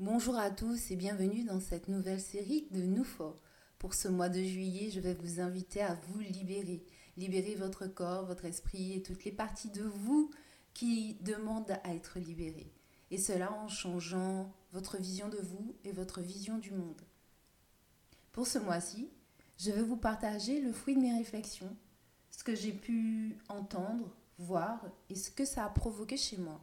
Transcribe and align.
Bonjour 0.00 0.38
à 0.38 0.50
tous 0.50 0.90
et 0.90 0.96
bienvenue 0.96 1.44
dans 1.44 1.60
cette 1.60 1.88
nouvelle 1.88 2.22
série 2.22 2.66
de 2.70 2.80
Noufo. 2.80 3.38
Pour 3.78 3.92
ce 3.92 4.08
mois 4.08 4.30
de 4.30 4.42
juillet, 4.42 4.88
je 4.90 4.98
vais 4.98 5.12
vous 5.12 5.40
inviter 5.40 5.82
à 5.82 5.94
vous 5.94 6.20
libérer. 6.20 6.82
Libérer 7.18 7.54
votre 7.54 7.86
corps, 7.86 8.24
votre 8.24 8.46
esprit 8.46 8.94
et 8.94 9.02
toutes 9.02 9.26
les 9.26 9.30
parties 9.30 9.68
de 9.68 9.82
vous 9.82 10.30
qui 10.72 11.18
demandent 11.20 11.78
à 11.84 11.94
être 11.94 12.18
libérées. 12.18 12.72
Et 13.10 13.18
cela 13.18 13.52
en 13.52 13.68
changeant 13.68 14.50
votre 14.72 14.96
vision 14.96 15.28
de 15.28 15.36
vous 15.36 15.76
et 15.84 15.92
votre 15.92 16.22
vision 16.22 16.56
du 16.56 16.70
monde. 16.70 17.02
Pour 18.32 18.46
ce 18.46 18.58
mois-ci, 18.58 19.10
je 19.58 19.70
vais 19.70 19.82
vous 19.82 19.98
partager 19.98 20.62
le 20.62 20.72
fruit 20.72 20.94
de 20.94 21.02
mes 21.02 21.14
réflexions, 21.14 21.76
ce 22.30 22.42
que 22.42 22.54
j'ai 22.54 22.72
pu 22.72 23.36
entendre, 23.50 24.16
voir 24.38 24.80
et 25.10 25.14
ce 25.14 25.30
que 25.30 25.44
ça 25.44 25.66
a 25.66 25.68
provoqué 25.68 26.16
chez 26.16 26.38
moi. 26.38 26.58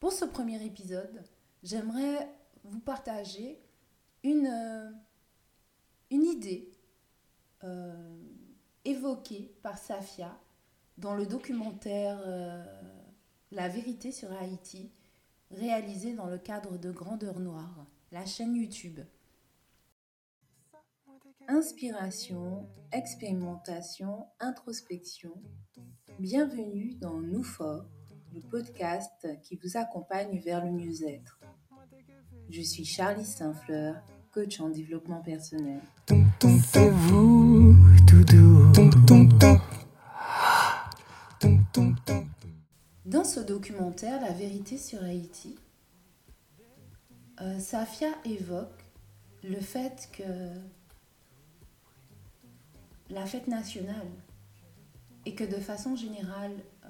Pour 0.00 0.10
ce 0.10 0.24
premier 0.24 0.60
épisode, 0.66 1.22
j'aimerais 1.62 2.28
vous 2.64 2.80
partager 2.80 3.60
une, 4.22 4.46
euh, 4.46 4.90
une 6.10 6.24
idée 6.24 6.70
euh, 7.64 8.18
évoquée 8.84 9.54
par 9.62 9.78
Safia 9.78 10.38
dans 10.98 11.14
le 11.14 11.26
documentaire 11.26 12.20
euh, 12.26 12.64
La 13.50 13.68
vérité 13.68 14.12
sur 14.12 14.32
Haïti, 14.32 14.92
réalisé 15.50 16.14
dans 16.14 16.26
le 16.26 16.38
cadre 16.38 16.78
de 16.78 16.90
Grandeur 16.90 17.40
Noire, 17.40 17.86
la 18.12 18.26
chaîne 18.26 18.54
YouTube. 18.54 19.00
Inspiration, 21.48 22.68
expérimentation, 22.92 24.26
introspection. 24.38 25.32
Bienvenue 26.20 26.94
dans 26.94 27.20
Nous 27.20 27.42
Fort, 27.42 27.86
le 28.32 28.40
podcast 28.40 29.26
qui 29.42 29.56
vous 29.56 29.76
accompagne 29.76 30.38
vers 30.38 30.64
le 30.64 30.70
mieux-être. 30.70 31.39
Je 32.52 32.62
suis 32.62 32.84
Charlie 32.84 33.24
Saint-Fleur, 33.24 33.94
coach 34.32 34.58
en 34.58 34.70
développement 34.70 35.20
personnel. 35.22 35.80
Dans 43.04 43.24
ce 43.24 43.38
documentaire, 43.38 44.20
La 44.20 44.32
vérité 44.32 44.78
sur 44.78 45.00
Haïti, 45.04 45.56
euh, 47.40 47.60
Safia 47.60 48.08
évoque 48.24 48.84
le 49.44 49.60
fait 49.60 50.08
que 50.12 50.24
la 53.10 53.26
fête 53.26 53.46
nationale 53.46 54.10
et 55.24 55.36
que 55.36 55.44
de 55.44 55.60
façon 55.60 55.94
générale, 55.94 56.56
euh, 56.84 56.88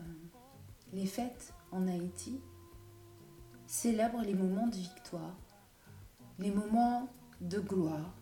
les 0.94 1.06
fêtes 1.06 1.52
en 1.70 1.86
Haïti 1.86 2.40
célèbrent 3.66 4.22
les 4.22 4.34
moments 4.34 4.66
de 4.66 4.74
victoire, 4.74 5.36
les 6.40 6.50
moments 6.50 7.08
de 7.40 7.60
gloire, 7.60 8.14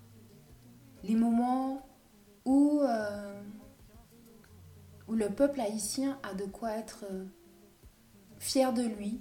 les 1.05 1.15
moments 1.15 1.87
où, 2.45 2.81
euh, 2.83 3.41
où 5.07 5.15
le 5.15 5.29
peuple 5.29 5.61
haïtien 5.61 6.19
a 6.23 6.35
de 6.35 6.45
quoi 6.45 6.73
être 6.73 7.05
euh, 7.11 7.25
fier 8.39 8.73
de 8.73 8.83
lui. 8.83 9.21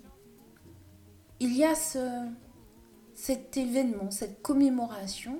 Il 1.39 1.55
y 1.55 1.63
a 1.63 1.75
ce, 1.75 2.27
cet 3.13 3.55
événement, 3.57 4.09
cette 4.09 4.41
commémoration 4.41 5.39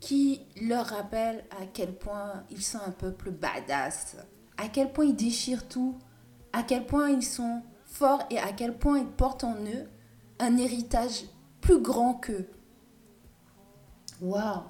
qui 0.00 0.42
leur 0.60 0.86
rappelle 0.86 1.44
à 1.50 1.66
quel 1.72 1.96
point 1.96 2.44
ils 2.50 2.62
sont 2.62 2.80
un 2.84 2.90
peuple 2.90 3.30
badass, 3.30 4.16
à 4.56 4.68
quel 4.68 4.92
point 4.92 5.04
ils 5.04 5.16
déchirent 5.16 5.68
tout, 5.68 5.96
à 6.52 6.64
quel 6.64 6.86
point 6.86 7.10
ils 7.10 7.22
sont 7.22 7.62
forts 7.84 8.24
et 8.30 8.38
à 8.38 8.52
quel 8.52 8.76
point 8.76 8.98
ils 8.98 9.06
portent 9.06 9.44
en 9.44 9.54
eux 9.54 9.88
un 10.40 10.56
héritage 10.56 11.24
grand 11.74 12.14
qu'eux. 12.14 12.48
Waouh 14.20 14.62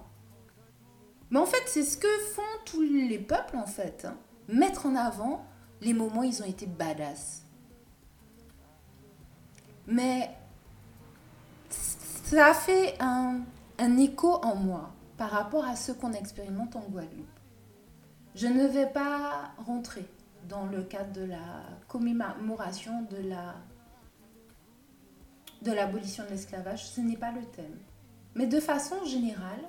Mais 1.31 1.39
en 1.39 1.47
fait, 1.47 1.63
c'est 1.67 1.85
ce 1.85 1.97
que 1.97 2.09
font 2.35 2.43
tous 2.65 2.83
les 2.83 3.19
peuples, 3.19 3.57
en 3.57 3.67
fait. 3.67 4.07
Hein. 4.09 4.17
Mettre 4.49 4.87
en 4.87 4.95
avant 4.97 5.45
les 5.81 5.93
moments 5.93 6.23
ils 6.23 6.43
ont 6.43 6.47
été 6.47 6.67
badass. 6.67 7.43
Mais 9.87 10.31
ça 11.69 12.55
fait 12.55 12.97
un, 13.01 13.41
un 13.79 13.97
écho 13.99 14.33
en 14.43 14.56
moi 14.56 14.91
par 15.17 15.31
rapport 15.31 15.65
à 15.65 15.77
ce 15.77 15.93
qu'on 15.93 16.12
expérimente 16.12 16.77
en 16.77 16.81
Guadeloupe. 16.81 17.27
Je 18.35 18.49
ne 18.49 18.67
vais 18.67 18.87
pas 18.87 19.53
rentrer 19.65 20.06
dans 20.49 20.67
le 20.67 20.83
cadre 20.83 21.12
de 21.12 21.25
la 21.25 21.65
commémoration 21.89 23.03
de 23.11 23.29
la 23.29 23.55
de 25.62 25.72
l'abolition 25.72 26.25
de 26.25 26.31
l'esclavage, 26.31 26.87
ce 26.87 27.00
n'est 27.00 27.17
pas 27.17 27.33
le 27.33 27.44
thème. 27.44 27.78
Mais 28.34 28.47
de 28.47 28.61
façon 28.61 29.05
générale, 29.05 29.65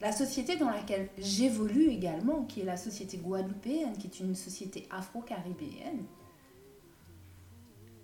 la 0.00 0.12
société 0.12 0.56
dans 0.56 0.70
laquelle 0.70 1.08
j'évolue 1.18 1.88
également, 1.88 2.42
qui 2.42 2.60
est 2.60 2.64
la 2.64 2.76
société 2.76 3.16
guadeloupéenne, 3.16 3.96
qui 3.96 4.08
est 4.08 4.20
une 4.20 4.34
société 4.34 4.86
afro-caribéenne, 4.90 6.04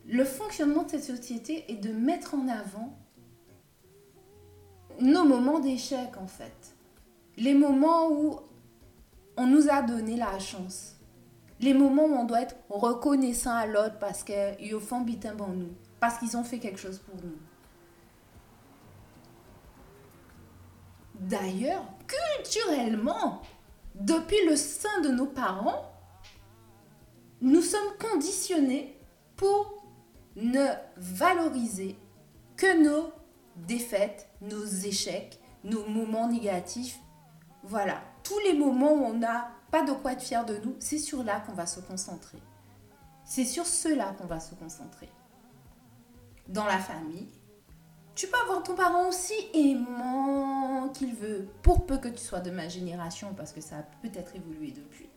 le 0.07 0.25
fonctionnement 0.25 0.85
de 0.85 0.91
cette 0.91 1.05
société 1.05 1.71
est 1.71 1.77
de 1.77 1.93
mettre 1.93 2.35
en 2.35 2.49
avant 2.49 2.97
nos 5.01 5.25
moments 5.25 5.61
d'échec 5.61 6.17
en 6.17 6.27
fait. 6.27 6.75
Les 7.37 7.55
moments 7.55 8.11
où 8.11 8.41
on 9.37 9.47
nous 9.47 9.69
a 9.71 9.83
donné 9.83 10.17
la 10.17 10.39
chance. 10.39 10.97
Les 11.61 11.75
moments 11.75 12.05
où 12.05 12.15
on 12.15 12.25
doit 12.25 12.43
être 12.43 12.57
reconnaissant 12.69 13.55
à 13.55 13.67
l'autre 13.67 13.99
parce 13.99 14.23
qu'ils 14.23 14.75
bien 15.05 15.35
bon 15.35 15.49
nous. 15.49 15.75
Parce 16.01 16.19
qu'ils 16.19 16.37
ont 16.37 16.45
fait 16.45 16.59
quelque 16.59 16.79
chose 16.79 16.99
pour 16.99 17.17
nous. 17.17 17.37
D'ailleurs, 21.21 21.85
culturellement, 22.07 23.43
depuis 23.95 24.47
le 24.47 24.57
sein 24.57 25.03
de 25.03 25.11
nos 25.11 25.27
parents, 25.27 25.93
nous 27.43 27.61
sommes 27.61 27.93
conditionnés 27.99 28.99
pour 29.37 29.85
ne 30.37 30.67
valoriser 30.97 31.99
que 32.57 32.83
nos 32.83 33.13
défaites, 33.57 34.29
nos 34.41 34.65
échecs, 34.65 35.39
nos 35.65 35.87
moments 35.87 36.29
négatifs. 36.29 36.99
Voilà, 37.63 38.01
tous 38.23 38.39
les 38.41 38.55
moments 38.55 38.93
où 38.93 39.05
on 39.05 39.15
n'a 39.15 39.51
pas 39.71 39.83
de 39.83 39.93
quoi 39.93 40.13
être 40.13 40.23
fier 40.23 40.45
de 40.45 40.57
nous, 40.65 40.77
c'est 40.79 40.99
sur 40.99 41.23
là 41.23 41.41
qu'on 41.41 41.53
va 41.53 41.67
se 41.67 41.81
concentrer. 41.81 42.39
C'est 43.25 43.45
sur 43.45 43.67
cela 43.67 44.15
qu'on 44.19 44.27
va 44.27 44.41
se 44.41 44.55
concentrer. 44.55 45.09
Dans 46.49 46.65
la 46.65 46.79
famille, 46.79 47.29
tu 48.15 48.27
peux 48.27 48.39
avoir 48.39 48.63
ton 48.63 48.75
parent 48.75 49.09
aussi 49.09 49.35
aimant 49.55 50.89
qu'il 50.89 51.15
veut, 51.15 51.49
pour 51.63 51.87
peu 51.87 51.99
que 51.99 52.09
tu 52.09 52.19
sois 52.19 52.41
de 52.41 52.51
ma 52.51 52.69
génération, 52.69 53.33
parce 53.35 53.53
que 53.53 53.61
ça 53.61 53.77
a 53.79 53.83
peut-être 54.03 54.35
évolué 54.35 54.73
depuis. 54.73 55.09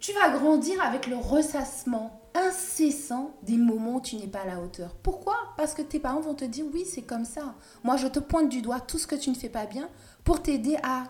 Tu 0.00 0.12
vas 0.12 0.30
grandir 0.30 0.82
avec 0.82 1.06
le 1.06 1.16
ressassement 1.16 2.20
incessant 2.34 3.34
des 3.42 3.56
moments 3.56 3.96
où 3.96 4.00
tu 4.00 4.16
n'es 4.16 4.26
pas 4.26 4.40
à 4.40 4.46
la 4.46 4.60
hauteur. 4.60 4.94
Pourquoi? 5.02 5.36
Parce 5.56 5.74
que 5.74 5.82
tes 5.82 6.00
parents 6.00 6.20
vont 6.20 6.34
te 6.34 6.44
dire 6.44 6.64
oui, 6.72 6.84
c'est 6.84 7.02
comme 7.02 7.24
ça. 7.24 7.54
Moi, 7.84 7.96
je 7.96 8.06
te 8.06 8.18
pointe 8.18 8.48
du 8.48 8.62
doigt 8.62 8.80
tout 8.80 8.98
ce 8.98 9.06
que 9.06 9.14
tu 9.14 9.30
ne 9.30 9.34
fais 9.34 9.48
pas 9.48 9.66
bien 9.66 9.88
pour 10.24 10.42
t'aider 10.42 10.76
à, 10.82 11.04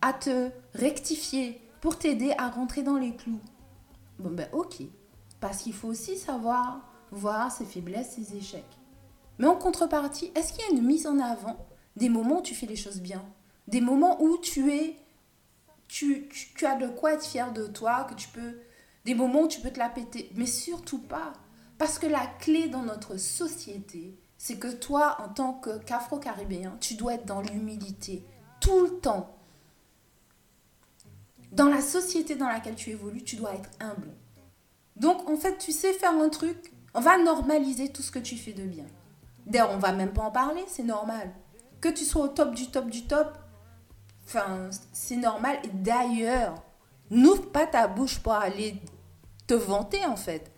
à 0.00 0.12
te 0.12 0.50
rectifier, 0.74 1.60
pour 1.80 1.98
t'aider 1.98 2.34
à 2.38 2.48
rentrer 2.48 2.82
dans 2.82 2.96
les 2.96 3.14
clous. 3.14 3.40
Bon, 4.18 4.30
ben 4.30 4.48
ok. 4.52 4.82
Parce 5.40 5.62
qu'il 5.62 5.72
faut 5.72 5.88
aussi 5.88 6.16
savoir 6.16 6.80
voir 7.10 7.52
ses 7.52 7.64
faiblesses, 7.64 8.16
ses 8.16 8.36
échecs. 8.36 8.78
Mais 9.38 9.46
en 9.46 9.54
contrepartie, 9.54 10.32
est-ce 10.34 10.52
qu'il 10.52 10.62
y 10.62 10.68
a 10.68 10.78
une 10.78 10.86
mise 10.86 11.06
en 11.06 11.18
avant 11.20 11.66
des 11.96 12.08
moments 12.08 12.40
où 12.40 12.42
tu 12.42 12.54
fais 12.54 12.66
les 12.66 12.76
choses 12.76 13.00
bien? 13.00 13.24
Des 13.68 13.80
moments 13.80 14.20
où 14.22 14.38
tu 14.38 14.72
es... 14.72 14.96
Tu, 15.86 16.28
as 16.62 16.74
de 16.74 16.88
quoi 16.88 17.14
être 17.14 17.24
fier 17.24 17.52
de 17.52 17.66
toi, 17.66 18.04
que 18.04 18.14
tu 18.14 18.28
peux 18.28 18.58
des 19.06 19.14
moments 19.14 19.42
où 19.42 19.48
tu 19.48 19.60
peux 19.60 19.70
te 19.70 19.78
la 19.78 19.88
péter, 19.88 20.30
mais 20.34 20.44
surtout 20.44 20.98
pas. 20.98 21.32
Parce 21.78 21.98
que 21.98 22.06
la 22.06 22.26
clé 22.40 22.68
dans 22.68 22.82
notre 22.82 23.16
société, 23.16 24.18
c'est 24.36 24.58
que 24.58 24.70
toi, 24.70 25.16
en 25.22 25.28
tant 25.30 25.54
qu'Afro-Caribéen, 25.86 26.76
tu 26.78 26.94
dois 26.94 27.14
être 27.14 27.24
dans 27.24 27.40
l'humilité 27.40 28.26
tout 28.60 28.82
le 28.82 28.98
temps. 28.98 29.37
Dans 31.58 31.68
la 31.68 31.80
société 31.80 32.36
dans 32.36 32.46
laquelle 32.46 32.76
tu 32.76 32.90
évolues, 32.90 33.24
tu 33.24 33.34
dois 33.34 33.52
être 33.52 33.68
humble. 33.80 34.12
Donc, 34.94 35.28
en 35.28 35.36
fait, 35.36 35.58
tu 35.58 35.72
sais 35.72 35.92
faire 35.92 36.12
un 36.12 36.28
truc, 36.28 36.72
on 36.94 37.00
va 37.00 37.18
normaliser 37.18 37.88
tout 37.88 38.00
ce 38.00 38.12
que 38.12 38.20
tu 38.20 38.36
fais 38.36 38.52
de 38.52 38.62
bien. 38.62 38.84
D'ailleurs, 39.44 39.72
on 39.72 39.78
va 39.78 39.90
même 39.90 40.12
pas 40.12 40.22
en 40.22 40.30
parler, 40.30 40.62
c'est 40.68 40.84
normal. 40.84 41.32
Que 41.80 41.88
tu 41.88 42.04
sois 42.04 42.22
au 42.22 42.28
top 42.28 42.54
du 42.54 42.70
top 42.70 42.88
du 42.88 43.08
top, 43.08 43.36
enfin, 44.24 44.70
c'est 44.92 45.16
normal. 45.16 45.58
Et 45.64 45.70
d'ailleurs, 45.74 46.54
n'ouvre 47.10 47.50
pas 47.50 47.66
ta 47.66 47.88
bouche 47.88 48.20
pour 48.20 48.34
aller 48.34 48.80
te 49.48 49.54
vanter 49.54 50.06
en 50.06 50.16
fait. 50.16 50.52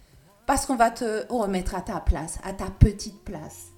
Parce 0.44 0.67
qu'on 0.67 0.76
va 0.76 0.91
te 0.91 1.26
remettre 1.32 1.75
à 1.76 1.81
ta 1.81 1.99
place, 2.00 2.38
à 2.44 2.52
ta 2.52 2.67
petite 2.67 3.25
place. 3.25 3.69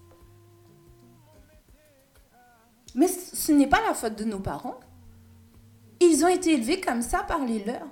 Mais 2.97 3.07
ce 3.07 3.53
n'est 3.53 3.69
pas 3.69 3.81
la 3.87 3.95
faute 3.95 4.17
de 4.17 4.25
nos 4.25 4.41
parents. 4.41 4.81
Ils 6.03 6.25
ont 6.25 6.29
été 6.29 6.55
élevés 6.55 6.81
comme 6.81 7.01
ça 7.01 7.23
par 7.23 7.45
les 7.45 7.63
leurs. 7.65 7.87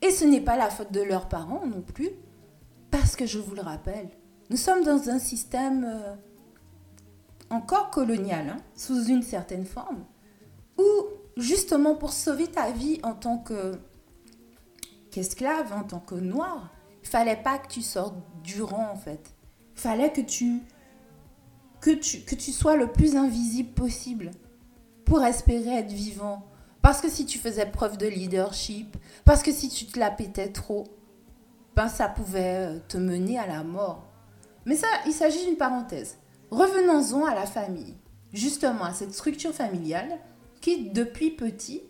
Et 0.00 0.10
ce 0.10 0.24
n'est 0.24 0.40
pas 0.40 0.56
la 0.56 0.70
faute 0.70 0.92
de 0.92 1.00
leurs 1.00 1.28
parents 1.28 1.66
non 1.66 1.82
plus. 1.82 2.10
Parce 2.90 3.16
que 3.16 3.26
je 3.26 3.38
vous 3.38 3.54
le 3.54 3.62
rappelle, 3.62 4.08
Nous 4.48 4.56
sommes 4.56 4.84
dans 4.84 5.10
un 5.10 5.18
système 5.18 5.84
euh, 5.84 6.14
encore 7.50 7.90
colonial, 7.90 8.48
hein, 8.48 8.56
sous 8.74 9.04
une 9.04 9.22
certaine 9.22 9.64
forme, 9.64 10.04
où 10.78 10.84
justement 11.36 11.94
pour 11.94 12.12
sauver 12.12 12.48
ta 12.48 12.70
vie 12.70 13.00
en 13.02 13.14
tant 13.14 13.38
que 13.38 13.78
qu'esclave, 15.10 15.72
en 15.72 15.82
tant 15.82 16.00
que 16.00 16.14
noir, 16.14 16.72
il 17.02 17.08
fallait 17.08 17.42
pas 17.42 17.58
que 17.58 17.68
tu 17.68 17.82
sortes 17.82 18.16
du 18.42 18.62
rang 18.62 18.90
en 18.92 18.96
fait. 18.96 19.34
Il 19.74 19.80
fallait 19.80 20.12
que 20.12 20.20
tu, 20.20 20.62
que 21.80 21.90
tu 21.90 22.20
que 22.20 22.34
tu 22.34 22.52
sois 22.52 22.76
le 22.76 22.90
plus 22.90 23.16
invisible 23.16 23.70
possible 23.70 24.30
pour 25.04 25.24
espérer 25.24 25.78
être 25.78 25.92
vivant. 25.92 26.49
Parce 26.82 27.00
que 27.00 27.10
si 27.10 27.26
tu 27.26 27.38
faisais 27.38 27.66
preuve 27.66 27.98
de 27.98 28.06
leadership, 28.06 28.96
parce 29.24 29.42
que 29.42 29.52
si 29.52 29.68
tu 29.68 29.86
te 29.86 29.98
la 29.98 30.10
pétais 30.10 30.48
trop, 30.48 30.84
ben 31.76 31.88
ça 31.88 32.08
pouvait 32.08 32.68
euh, 32.68 32.78
te 32.88 32.96
mener 32.96 33.38
à 33.38 33.46
la 33.46 33.62
mort. 33.62 34.06
Mais 34.64 34.76
ça, 34.76 34.88
il 35.06 35.12
s'agit 35.12 35.44
d'une 35.46 35.56
parenthèse. 35.56 36.18
Revenons-en 36.50 37.24
à 37.24 37.34
la 37.34 37.46
famille, 37.46 37.96
justement 38.32 38.84
à 38.84 38.92
cette 38.92 39.14
structure 39.14 39.52
familiale 39.52 40.18
qui, 40.60 40.90
depuis 40.90 41.30
petit, 41.30 41.82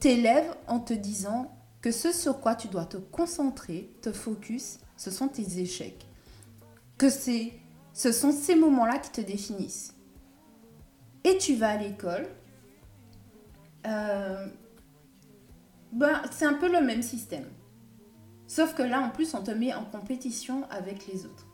t'élève 0.00 0.54
en 0.68 0.78
te 0.78 0.92
disant 0.92 1.50
que 1.80 1.90
ce 1.90 2.12
sur 2.12 2.40
quoi 2.40 2.54
tu 2.54 2.68
dois 2.68 2.86
te 2.86 2.96
concentrer, 2.96 3.90
te 4.02 4.12
focus, 4.12 4.78
ce 4.96 5.10
sont 5.10 5.28
tes 5.28 5.60
échecs. 5.60 6.06
Que 6.98 7.10
c'est, 7.10 7.52
ce 7.92 8.12
sont 8.12 8.32
ces 8.32 8.56
moments-là 8.56 8.98
qui 8.98 9.10
te 9.10 9.20
définissent. 9.20 9.94
Et 11.24 11.38
tu 11.38 11.56
vas 11.56 11.70
à 11.70 11.76
l'école. 11.76 12.28
Euh, 13.86 14.46
ben, 15.92 16.22
c'est 16.30 16.46
un 16.46 16.54
peu 16.54 16.70
le 16.70 16.80
même 16.80 17.02
système. 17.02 17.48
Sauf 18.46 18.74
que 18.74 18.82
là, 18.82 19.00
en 19.00 19.10
plus, 19.10 19.34
on 19.34 19.42
te 19.42 19.50
met 19.50 19.72
en 19.74 19.84
compétition 19.84 20.68
avec 20.70 21.06
les 21.06 21.24
autres. 21.26 21.46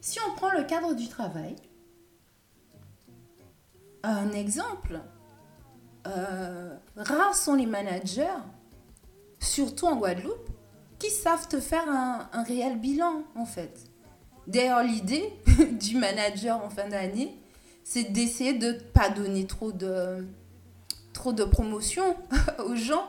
Si 0.00 0.18
on 0.28 0.34
prend 0.34 0.52
le 0.52 0.64
cadre 0.64 0.94
du 0.94 1.08
travail, 1.08 1.56
un 4.02 4.32
exemple, 4.32 5.00
euh, 6.06 6.76
rares 6.96 7.34
sont 7.34 7.54
les 7.54 7.66
managers, 7.66 8.36
surtout 9.40 9.86
en 9.86 9.96
Guadeloupe, 9.96 10.50
qui 10.98 11.10
savent 11.10 11.48
te 11.48 11.58
faire 11.58 11.88
un, 11.88 12.42
réel 12.44 12.78
bilan 12.78 13.22
en 13.34 13.46
fait. 13.46 13.84
D'ailleurs, 14.46 14.82
l'idée 14.82 15.32
du 15.80 15.96
manager 15.96 16.62
en 16.62 16.68
fin 16.68 16.88
d'année, 16.88 17.34
c'est 17.84 18.04
d'essayer 18.04 18.54
de 18.54 18.68
ne 18.68 18.78
pas 18.78 19.10
donner 19.10 19.46
trop 19.46 19.70
de, 19.70 20.26
trop 21.12 21.32
de 21.32 21.44
promotion 21.44 22.16
aux 22.66 22.74
gens. 22.74 23.06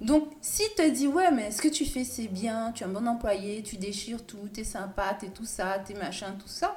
Donc, 0.00 0.28
si 0.40 0.62
te 0.76 0.90
dit, 0.90 1.06
ouais, 1.06 1.30
mais 1.30 1.50
ce 1.50 1.62
que 1.62 1.68
tu 1.68 1.84
fais, 1.84 2.04
c'est 2.04 2.26
bien, 2.26 2.72
tu 2.72 2.82
es 2.82 2.86
un 2.86 2.90
bon 2.90 3.06
employé, 3.06 3.62
tu 3.62 3.76
déchires 3.76 4.26
tout, 4.26 4.48
tu 4.52 4.60
es 4.60 4.64
sympa, 4.64 5.16
tu 5.18 5.26
es 5.26 5.28
tout 5.28 5.44
ça, 5.44 5.78
tu 5.86 5.92
es 5.92 5.94
machin, 5.94 6.34
tout 6.38 6.48
ça, 6.48 6.74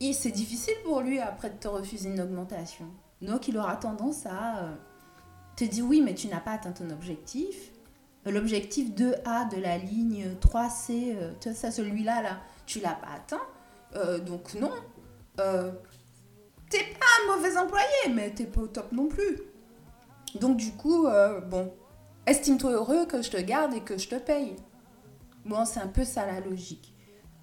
et 0.00 0.12
c'est 0.12 0.32
difficile 0.32 0.74
pour 0.84 1.00
lui 1.00 1.18
après 1.20 1.50
de 1.50 1.56
te 1.56 1.68
refuser 1.68 2.10
une 2.10 2.20
augmentation. 2.20 2.86
Donc, 3.22 3.48
il 3.48 3.56
aura 3.56 3.76
tendance 3.76 4.26
à 4.26 4.58
euh, 4.58 4.74
te 5.56 5.64
dire, 5.64 5.84
oui, 5.86 6.02
mais 6.02 6.14
tu 6.14 6.26
n'as 6.26 6.40
pas 6.40 6.52
atteint 6.52 6.72
ton 6.72 6.90
objectif. 6.90 7.70
L'objectif 8.26 8.90
2A 8.90 9.52
de 9.54 9.60
la 9.60 9.78
ligne 9.78 10.34
3C, 10.40 11.16
euh, 11.16 11.54
ça, 11.54 11.70
celui-là, 11.70 12.22
là, 12.22 12.40
tu 12.66 12.80
l'as 12.80 12.94
pas 12.94 13.14
atteint. 13.16 13.42
Euh, 13.94 14.18
donc, 14.18 14.54
non. 14.54 14.72
T'es 16.72 16.84
pas 16.98 17.06
un 17.22 17.36
mauvais 17.36 17.56
employé, 17.56 18.14
mais 18.14 18.30
t'es 18.30 18.46
pas 18.46 18.62
au 18.62 18.66
top 18.66 18.90
non 18.92 19.06
plus. 19.06 19.38
Donc, 20.40 20.56
du 20.56 20.72
coup, 20.72 21.06
bon, 21.48 21.70
estime-toi 22.26 22.72
heureux 22.72 23.06
que 23.06 23.20
je 23.20 23.30
te 23.30 23.40
garde 23.40 23.74
et 23.74 23.80
que 23.80 23.98
je 23.98 24.08
te 24.08 24.14
paye. 24.16 24.56
Bon, 25.44 25.64
c'est 25.64 25.80
un 25.80 25.88
peu 25.88 26.04
ça 26.04 26.24
la 26.26 26.40
logique. 26.40 26.94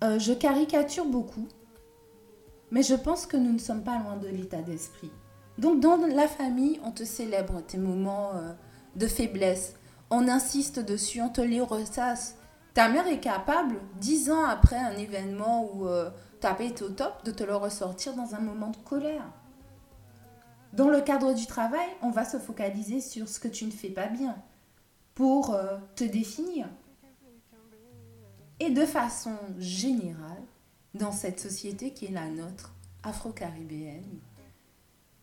je 0.02 0.34
caricature 0.34 1.06
beaucoup, 1.06 1.48
mais 2.72 2.84
je 2.84 2.96
pense 2.96 3.26
que 3.26 3.38
nous 3.38 3.54
ne 3.54 3.60
sommes 3.60 3.84
pas 3.84 4.00
loin 4.00 4.18
de 4.18 4.28
l'état 4.28 4.62
d'esprit. 4.62 5.12
Donc 5.58 5.82
dans 5.82 5.98
la 5.98 6.28
famille, 6.28 6.80
on 6.86 6.92
te 6.92 7.04
célèbre 7.04 7.62
tes 7.62 7.78
moments 7.78 8.32
euh, 8.36 8.54
de 8.96 9.08
faiblesse. 9.08 9.76
On 10.10 10.28
insiste 10.30 10.80
dessus, 10.80 11.22
on 11.22 11.30
te 11.30 11.42
les 11.42 11.60
ressasse. 11.60 12.36
Ta 12.74 12.88
mère 12.88 13.08
est 13.08 13.20
capable, 13.20 13.76
dix 14.00 14.32
ans 14.32 14.46
après 14.46 14.78
un 14.78 14.96
événement 14.96 15.70
où 15.74 15.88
été 16.60 16.84
au 16.84 16.90
top, 16.90 17.24
de 17.24 17.32
te 17.32 17.44
le 17.44 17.56
ressortir 17.56 18.16
dans 18.16 18.36
un 18.36 18.40
moment 18.40 18.70
de 18.70 18.78
colère. 18.78 19.32
Dans 20.74 20.90
le 20.90 21.02
cadre 21.02 21.34
du 21.34 21.46
travail, 21.48 21.88
on 22.02 22.12
va 22.12 22.26
se 22.26 22.38
focaliser 22.38 23.02
sur 23.02 23.28
ce 23.28 23.40
que 23.40 23.48
tu 23.48 23.66
ne 23.66 23.72
fais 23.72 23.90
pas 23.90 24.08
bien 24.08 24.36
pour 25.16 25.54
euh, 25.54 25.78
te 25.96 26.04
définir. 26.04 26.68
Et 28.60 28.70
de 28.70 28.86
façon 28.86 29.36
générale, 29.58 30.44
dans 30.94 31.12
cette 31.12 31.40
société 31.40 31.94
qui 31.94 32.06
est 32.06 32.12
la 32.12 32.30
nôtre, 32.30 32.74
afro-caribéenne. 33.04 34.20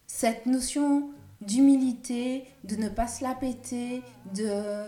Cette 0.06 0.46
notion 0.46 1.10
d'humilité, 1.40 2.46
de 2.64 2.76
ne 2.76 2.88
pas 2.88 3.06
se 3.06 3.22
la 3.22 3.34
péter, 3.34 4.02
de, 4.34 4.84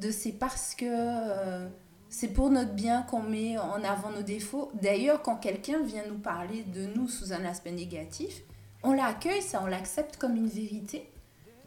de 0.00 0.10
c'est 0.10 0.32
parce 0.32 0.74
que 0.74 0.86
euh, 0.88 1.68
c'est 2.16 2.28
pour 2.28 2.48
notre 2.48 2.74
bien 2.74 3.02
qu'on 3.02 3.22
met 3.22 3.58
en 3.58 3.82
avant 3.82 4.12
nos 4.12 4.22
défauts. 4.22 4.70
D'ailleurs, 4.80 5.20
quand 5.20 5.34
quelqu'un 5.34 5.82
vient 5.82 6.06
nous 6.06 6.20
parler 6.20 6.62
de 6.62 6.86
nous 6.86 7.08
sous 7.08 7.32
un 7.32 7.44
aspect 7.44 7.72
négatif, 7.72 8.42
on 8.84 8.92
l'accueille, 8.92 9.42
ça, 9.42 9.60
on 9.64 9.66
l'accepte 9.66 10.16
comme 10.16 10.36
une 10.36 10.46
vérité 10.46 11.10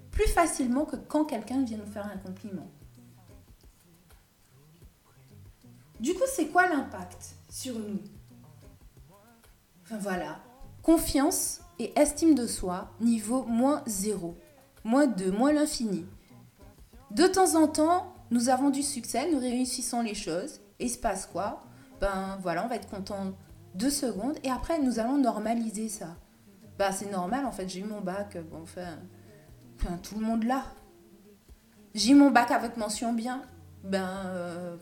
plus 0.09 0.29
facilement 0.29 0.85
que 0.85 0.95
quand 0.95 1.25
quelqu'un 1.25 1.65
vient 1.65 1.77
nous 1.77 1.91
faire 1.91 2.05
un 2.05 2.17
compliment. 2.17 2.71
Du 5.99 6.13
coup, 6.13 6.23
c'est 6.33 6.47
quoi 6.47 6.69
l'impact 6.69 7.35
sur 7.49 7.77
nous? 7.77 7.99
Enfin 9.83 9.97
voilà. 9.97 10.39
Confiance 10.81 11.59
et 11.77 11.91
estime 11.99 12.35
de 12.35 12.47
soi, 12.47 12.89
niveau 13.01 13.44
moins 13.44 13.83
0, 13.85 14.38
moins 14.85 15.07
2, 15.07 15.29
moins 15.29 15.51
l'infini. 15.51 16.05
De 17.11 17.27
temps 17.27 17.61
en 17.61 17.67
temps, 17.67 18.13
nous 18.31 18.50
avons 18.50 18.69
du 18.69 18.83
succès, 18.83 19.29
nous 19.31 19.39
réussissons 19.39 20.01
les 20.01 20.15
choses. 20.15 20.62
Et 20.79 20.85
il 20.85 20.89
se 20.89 20.97
passe 20.97 21.25
quoi? 21.25 21.63
Ben 22.00 22.38
voilà, 22.41 22.63
on 22.63 22.68
va 22.68 22.75
être 22.75 22.89
content 22.89 23.33
deux 23.74 23.89
secondes 23.89 24.38
et 24.44 24.50
après 24.50 24.79
nous 24.79 25.00
allons 25.00 25.18
normaliser 25.18 25.89
ça. 25.89 26.15
Ben 26.77 26.91
c'est 26.91 27.12
normal 27.12 27.45
en 27.45 27.51
fait, 27.51 27.68
j'ai 27.68 27.79
eu 27.79 27.85
mon 27.85 28.01
bac, 28.01 28.38
bon 28.51 28.62
enfin, 28.62 29.00
enfin 29.79 29.97
tout 29.97 30.19
le 30.19 30.25
monde 30.25 30.44
là. 30.44 30.65
J'ai 31.95 32.12
eu 32.12 32.15
mon 32.15 32.29
bac 32.29 32.51
avec 32.51 32.77
mention 32.77 33.13
bien, 33.13 33.41
ben 33.83 34.07
euh, 34.25 34.77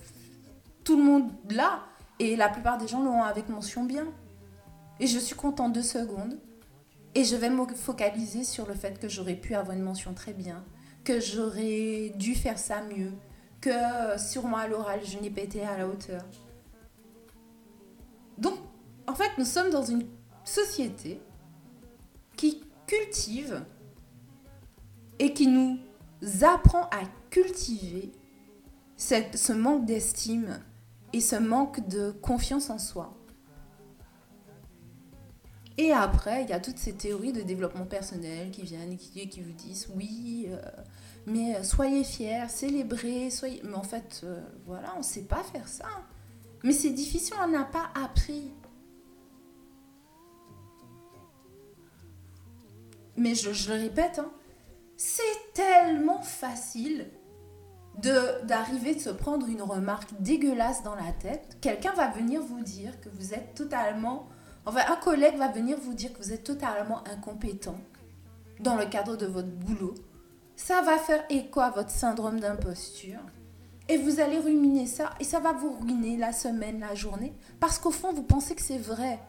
tout 0.84 0.98
le 0.98 1.04
monde 1.04 1.30
là 1.50 1.84
et 2.20 2.36
la 2.36 2.50
plupart 2.50 2.78
des 2.78 2.88
gens 2.88 3.02
l'ont 3.04 3.24
avec 3.24 3.50
mention 3.50 3.84
bien. 3.84 4.08
Et 5.00 5.08
je 5.08 5.20
suis 5.20 5.36
contente 5.36 5.74
deux 5.74 5.82
secondes. 5.82 6.38
Et 7.16 7.24
je 7.24 7.38
vais 7.38 7.50
me 7.50 7.66
focaliser 7.74 8.44
sur 8.44 8.68
le 8.68 8.74
fait 8.74 9.00
que 9.00 9.08
j'aurais 9.08 9.36
pu 9.36 9.56
avoir 9.56 9.76
une 9.76 9.84
mention 9.84 10.14
très 10.14 10.34
bien, 10.34 10.66
que 11.06 11.22
j'aurais 11.22 12.12
dû 12.16 12.36
faire 12.36 12.60
ça 12.60 12.82
mieux, 12.82 13.14
que 13.66 13.72
euh, 13.72 14.42
moi 14.44 14.62
à 14.62 14.68
l'oral, 14.68 15.00
je 15.04 15.18
n'ai 15.18 15.32
pas 15.32 15.42
été 15.42 15.64
à 15.64 15.76
la 15.78 15.88
hauteur. 15.88 16.24
Donc, 18.38 18.54
en 19.08 19.16
fait, 19.16 19.32
nous 19.40 19.46
sommes 19.46 19.72
dans 19.72 19.84
une 19.84 20.06
société 20.44 21.20
qui 22.38 22.64
cultive 22.86 23.66
et 25.18 25.34
qui 25.34 25.48
nous 25.48 25.80
apprend 26.44 26.84
à 26.90 27.02
cultiver 27.32 28.12
cette, 28.98 29.36
ce 29.36 29.54
manque 29.54 29.86
d'estime 29.86 30.60
et 31.12 31.20
ce 31.20 31.36
manque 31.36 31.88
de 31.88 32.12
confiance 32.12 32.70
en 32.70 32.78
soi. 32.78 33.18
Et 35.78 35.92
après, 35.92 36.44
il 36.44 36.50
y 36.50 36.54
a 36.54 36.60
toutes 36.60 36.78
ces 36.78 36.94
théories 36.94 37.34
de 37.34 37.42
développement 37.42 37.86
personnel 37.86 38.52
qui 38.52 38.62
viennent 38.62 38.94
et 38.94 38.98
qui, 38.98 39.28
qui 39.28 39.42
vous 39.42 39.52
disent 39.54 39.90
oui, 39.96 40.48
euh, 40.50 40.62
mais 41.26 41.64
soyez 41.64 42.04
fiers, 42.04 42.48
célébrez, 42.50 43.30
soyez. 43.30 43.62
Mais 43.64 43.76
en 43.76 43.84
fait, 43.84 44.22
euh, 44.24 44.42
voilà, 44.66 44.94
on 44.96 45.00
ne 45.00 45.04
sait 45.04 45.24
pas 45.24 45.44
faire 45.44 45.68
ça. 45.68 45.88
Mais 46.64 46.72
c'est 46.72 46.92
difficile, 46.92 47.36
on 47.44 47.48
n'a 47.48 47.64
pas 47.64 47.90
appris. 47.96 48.52
Mais 53.18 53.34
je, 53.34 53.54
je 53.54 53.74
le 53.74 53.80
répète, 53.80 54.20
hein, 54.20 54.32
c'est 54.98 55.54
tellement 55.54 56.22
facile 56.22 57.08
d'arriver 58.44 58.92
de, 58.92 58.98
de 58.98 59.04
se 59.04 59.10
prendre 59.10 59.48
une 59.48 59.62
remarque 59.62 60.10
dégueulasse 60.20 60.84
dans 60.84 60.96
la 60.96 61.14
tête. 61.14 61.58
Quelqu'un 61.62 61.94
va 61.94 62.10
venir 62.10 62.42
vous 62.42 62.62
dire 62.62 63.00
que 63.00 63.08
vous 63.10 63.34
êtes 63.34 63.56
totalement 63.56 64.28
Enfin, 64.66 64.82
un 64.90 64.96
collègue 64.96 65.38
va 65.38 65.48
venir 65.48 65.78
vous 65.80 65.94
dire 65.94 66.12
que 66.12 66.18
vous 66.18 66.34
êtes 66.34 66.44
totalement 66.44 67.08
incompétent 67.08 67.78
dans 68.60 68.76
le 68.76 68.86
cadre 68.86 69.16
de 69.16 69.28
votre 69.28 69.48
boulot. 69.48 69.94
Ça 70.56 70.82
va 70.82 70.98
faire 70.98 71.24
écho 71.30 71.60
à 71.60 71.70
votre 71.70 71.90
syndrome 71.90 72.40
d'imposture. 72.40 73.20
Et 73.88 73.98
vous 73.98 74.20
allez 74.20 74.40
ruminer 74.40 74.88
ça 74.88 75.12
et 75.20 75.24
ça 75.24 75.40
va 75.40 75.54
vous 75.54 75.78
ruiner 75.80 76.18
la 76.18 76.34
semaine, 76.34 76.80
la 76.80 76.96
journée. 76.96 77.34
Parce 77.60 77.78
qu'au 77.78 77.92
fond, 77.92 78.14
vous 78.14 78.24
pensez 78.24 78.56
que 78.56 78.62
c'est 78.62 78.80
vrai. 78.80 79.20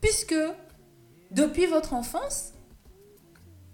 Puisque 0.00 0.36
depuis 1.32 1.66
votre 1.66 1.92
enfance, 1.92 2.52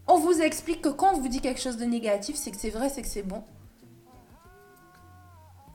on 0.06 0.18
vous 0.18 0.40
explique 0.40 0.82
que 0.82 0.88
quand 0.88 1.14
on 1.14 1.20
vous 1.20 1.28
dit 1.28 1.40
quelque 1.40 1.60
chose 1.60 1.76
de 1.76 1.84
négatif, 1.84 2.36
c'est 2.36 2.50
que 2.50 2.56
c'est 2.56 2.70
vrai, 2.70 2.88
c'est 2.88 3.02
que 3.02 3.08
c'est 3.08 3.22
bon. 3.22 3.44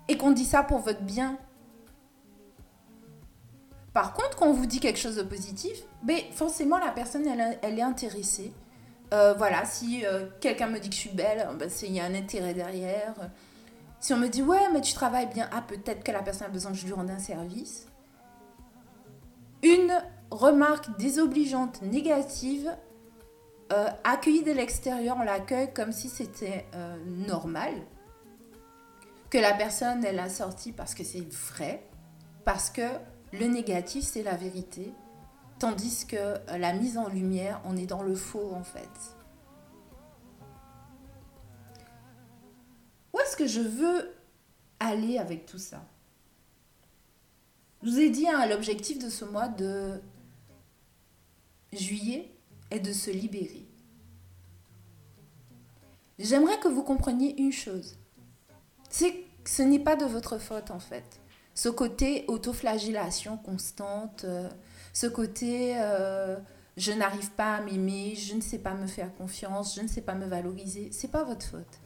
Et 0.07 0.17
qu'on 0.17 0.31
dit 0.31 0.45
ça 0.45 0.63
pour 0.63 0.79
votre 0.79 1.01
bien. 1.01 1.37
Par 3.93 4.13
contre, 4.13 4.37
quand 4.37 4.47
on 4.47 4.53
vous 4.53 4.65
dit 4.65 4.79
quelque 4.79 4.99
chose 4.99 5.15
de 5.15 5.23
positif, 5.23 5.83
ben, 6.03 6.19
forcément, 6.31 6.77
la 6.77 6.91
personne, 6.91 7.27
elle, 7.27 7.79
est 7.79 7.81
intéressée. 7.81 8.53
Euh, 9.13 9.33
voilà, 9.33 9.63
si 9.65 10.05
euh, 10.05 10.27
quelqu'un 10.41 10.67
me 10.67 10.79
dit 10.79 10.89
que 10.89 10.95
je 10.95 10.99
suis 10.99 11.09
belle, 11.09 11.47
ben, 11.57 11.69
il 11.83 11.93
y 11.93 11.99
a 11.99 12.05
un 12.05 12.13
intérêt 12.13 12.53
derrière. 12.53 13.13
Si 13.99 14.13
on 14.13 14.17
me 14.17 14.27
dit, 14.27 14.43
ouais, 14.43 14.69
mais 14.73 14.81
tu 14.81 14.93
travailles 14.93 15.29
bien, 15.33 15.49
ah, 15.51 15.63
peut-être 15.65 16.03
que 16.03 16.11
la 16.11 16.21
personne 16.21 16.47
a 16.47 16.49
besoin 16.49 16.71
que 16.71 16.77
je 16.77 16.85
lui 16.85 16.93
rende 16.93 17.09
un 17.09 17.19
service. 17.19 17.87
Une 19.63 19.93
remarque 20.29 20.97
désobligeante 20.97 21.81
négative, 21.81 22.75
euh, 23.71 23.87
accueillie 24.03 24.43
de 24.43 24.51
l'extérieur, 24.51 25.17
on 25.19 25.23
l'accueille 25.23 25.73
comme 25.73 25.91
si 25.91 26.09
c'était 26.09 26.65
normal. 27.05 27.73
Que 29.29 29.37
la 29.37 29.53
personne, 29.53 30.05
elle 30.05 30.19
a 30.19 30.29
sorti 30.29 30.71
parce 30.71 30.93
que 30.93 31.03
c'est 31.03 31.25
vrai, 31.33 31.83
parce 32.45 32.69
que 32.69 32.87
le 33.33 33.47
négatif, 33.47 34.05
c'est 34.05 34.23
la 34.23 34.35
vérité, 34.35 34.93
tandis 35.59 36.05
que 36.05 36.35
la 36.57 36.73
mise 36.73 36.97
en 36.97 37.09
lumière, 37.09 37.61
on 37.65 37.75
est 37.77 37.85
dans 37.85 38.03
le 38.03 38.15
faux 38.15 38.51
en 38.53 38.63
fait. 38.63 38.89
Où 43.13 43.19
est-ce 43.19 43.35
que 43.35 43.47
je 43.47 43.61
veux 43.61 44.13
aller 44.79 45.17
avec 45.17 45.45
tout 45.45 45.57
ça? 45.57 45.83
Je 47.83 47.89
vous 47.89 47.99
ai 47.99 48.09
dit, 48.09 48.27
hein, 48.27 48.45
l'objectif 48.47 48.99
de 48.99 49.09
ce 49.09 49.25
mois 49.25 49.47
de 49.47 50.01
juillet 51.73 52.31
est 52.71 52.79
de 52.79 52.91
se 52.91 53.11
libérer. 53.11 53.65
J'aimerais 56.19 56.59
que 56.59 56.67
vous 56.67 56.83
compreniez 56.83 57.39
une 57.39 57.51
chose. 57.51 57.97
C'est 58.89 59.13
que 59.43 59.49
ce 59.49 59.61
n'est 59.61 59.79
pas 59.79 59.95
de 59.95 60.05
votre 60.05 60.37
faute 60.39 60.71
en 60.71 60.79
fait 60.79 61.21
ce 61.57 61.69
côté 61.69 62.23
autoflagellation 62.27 63.37
constante, 63.37 64.25
euh, 64.25 64.47
ce 64.97 65.05
côté 65.05 65.75
euh, 65.77 66.37
je 66.75 66.91
n'arrive 66.91 67.29
pas 67.33 67.57
à 67.57 67.61
m'aimer, 67.61 68.15
je 68.15 68.33
ne 68.33 68.41
sais 68.41 68.57
pas 68.57 68.73
me 68.73 68.87
faire 68.87 69.13
confiance, 69.13 69.75
je 69.75 69.81
ne 69.81 69.87
sais 69.87 70.01
pas 70.01 70.15
me 70.15 70.25
valoriser, 70.25 70.89
c'est 70.91 71.11
pas 71.11 71.23
votre 71.23 71.45
faute. 71.45 71.79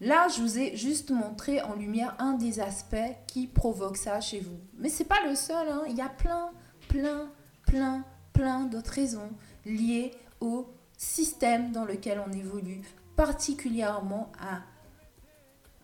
Là, 0.00 0.28
je 0.28 0.40
vous 0.40 0.60
ai 0.60 0.76
juste 0.76 1.10
montré 1.10 1.60
en 1.60 1.74
lumière 1.74 2.14
un 2.20 2.34
des 2.34 2.60
aspects 2.60 3.16
qui 3.26 3.48
provoque 3.48 3.96
ça 3.96 4.20
chez 4.20 4.38
vous. 4.38 4.60
Mais 4.78 4.90
c'est 4.90 5.06
pas 5.06 5.26
le 5.28 5.34
seul, 5.34 5.68
hein. 5.68 5.82
il 5.88 5.96
y 5.96 6.00
a 6.00 6.08
plein, 6.08 6.52
plein, 6.88 7.32
plein, 7.66 8.04
plein 8.32 8.66
d'autres 8.66 8.92
raisons 8.92 9.30
liées 9.66 10.12
au 10.40 10.68
système 10.96 11.72
dans 11.72 11.84
lequel 11.84 12.22
on 12.24 12.32
évolue, 12.32 12.82
particulièrement 13.16 14.30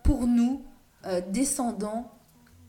pour 0.05 0.29
nous, 0.29 0.65
euh, 1.07 1.21
descendants 1.29 2.09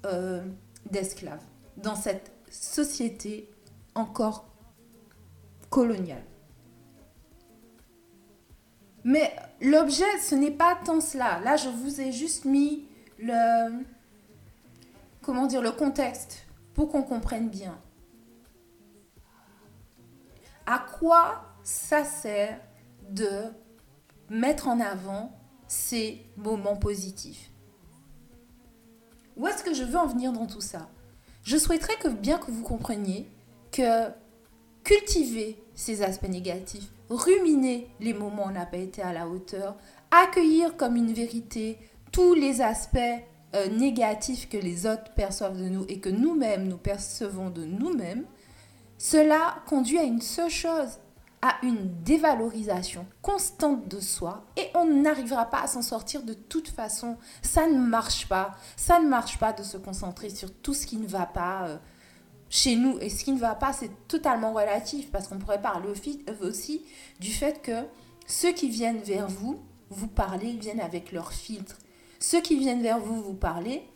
euh, 0.07 0.43
d'esclaves 0.89 1.43
dans 1.77 1.95
cette 1.95 2.34
société 2.63 3.50
encore 3.95 4.47
coloniale. 5.69 6.24
Mais 9.03 9.35
l'objet, 9.62 10.17
ce 10.19 10.33
n'est 10.33 10.51
pas 10.51 10.75
tant 10.83 11.00
cela. 11.00 11.39
Là, 11.41 11.57
je 11.57 11.69
vous 11.69 12.01
ai 12.01 12.12
juste 12.12 12.45
mis 12.45 12.88
le, 13.19 13.83
comment 15.21 15.45
dire, 15.45 15.62
le 15.62 15.71
contexte 15.71 16.47
pour 16.74 16.89
qu'on 16.89 17.03
comprenne 17.03 17.50
bien. 17.50 17.79
À 20.65 20.79
quoi 20.79 21.45
ça 21.63 22.03
sert 22.03 22.59
de 23.09 23.43
mettre 24.29 24.67
en 24.67 24.79
avant 24.79 25.31
ces 25.67 26.25
moments 26.35 26.75
positifs? 26.75 27.51
Où 29.38 29.47
est-ce 29.47 29.63
que 29.63 29.74
je 29.74 29.83
veux 29.83 29.97
en 29.97 30.07
venir 30.07 30.31
dans 30.31 30.47
tout 30.47 30.62
ça? 30.62 30.89
Je 31.45 31.57
souhaiterais 31.57 31.95
que 32.01 32.07
bien 32.07 32.39
que 32.39 32.49
vous 32.49 32.63
compreniez 32.63 33.29
que 33.71 34.09
cultiver 34.83 35.61
ces 35.75 36.01
aspects 36.01 36.27
négatifs, 36.27 36.91
ruminer 37.09 37.87
les 37.99 38.15
moments 38.15 38.45
où 38.45 38.49
on 38.49 38.51
n'a 38.51 38.65
pas 38.65 38.77
été 38.77 39.03
à 39.03 39.13
la 39.13 39.27
hauteur, 39.27 39.77
accueillir 40.09 40.75
comme 40.75 40.95
une 40.95 41.13
vérité 41.13 41.77
tous 42.11 42.33
les 42.33 42.61
aspects 42.61 42.97
euh, 43.53 43.67
négatifs 43.67 44.49
que 44.49 44.57
les 44.57 44.87
autres 44.87 45.13
perçoivent 45.15 45.61
de 45.61 45.69
nous 45.69 45.85
et 45.87 45.99
que 45.99 46.09
nous-mêmes 46.09 46.67
nous 46.67 46.77
percevons 46.77 47.51
de 47.51 47.63
nous-mêmes, 47.63 48.25
cela 48.97 49.57
conduit 49.67 49.99
à 49.99 50.03
une 50.03 50.21
seule 50.21 50.49
chose, 50.49 50.97
à 51.45 51.57
une 51.61 52.01
dévalorisation 52.01 53.05
constante 53.21 53.87
de 53.87 53.99
soi 53.99 54.43
et 54.57 54.67
on 54.73 54.85
n'arrivera 54.85 55.45
pas 55.45 55.61
à 55.61 55.67
s'en 55.67 55.83
sortir 55.83 56.23
de 56.23 56.33
toute 56.33 56.69
façon. 56.69 57.17
Ça 57.43 57.67
ne 57.67 57.77
marche 57.77 58.27
pas. 58.27 58.55
Ça 58.75 58.99
ne 58.99 59.07
marche 59.07 59.37
pas 59.37 59.53
de 59.53 59.61
se 59.61 59.77
concentrer 59.77 60.31
sur 60.31 60.51
tout 60.51 60.73
ce 60.73 60.87
qui 60.87 60.97
ne 60.97 61.05
va 61.05 61.27
pas 61.27 61.67
euh, 61.67 61.77
chez 62.49 62.75
nous. 62.75 62.97
Et 62.99 63.09
ce 63.09 63.23
qui 63.23 63.31
ne 63.31 63.37
va 63.37 63.53
pas, 63.53 63.73
c'est 63.73 63.91
totalement 64.07 64.53
relatif 64.53 65.11
parce 65.11 65.27
qu'on 65.27 65.37
pourrait 65.37 65.61
parler 65.61 65.87
aussi 66.41 66.83
du 67.19 67.31
fait 67.31 67.61
que 67.61 67.83
ceux 68.25 68.51
qui 68.51 68.69
viennent 68.69 69.03
vers 69.03 69.27
vous, 69.27 69.59
vous 69.91 70.07
parlez, 70.07 70.47
ils 70.47 70.59
viennent 70.59 70.81
avec 70.81 71.11
leur 71.11 71.31
filtre. 71.31 71.77
Ceux 72.19 72.41
qui 72.41 72.57
viennent 72.57 72.81
vers 72.81 72.97
vous, 72.97 73.21
vous 73.21 73.35
parlez, 73.35 73.87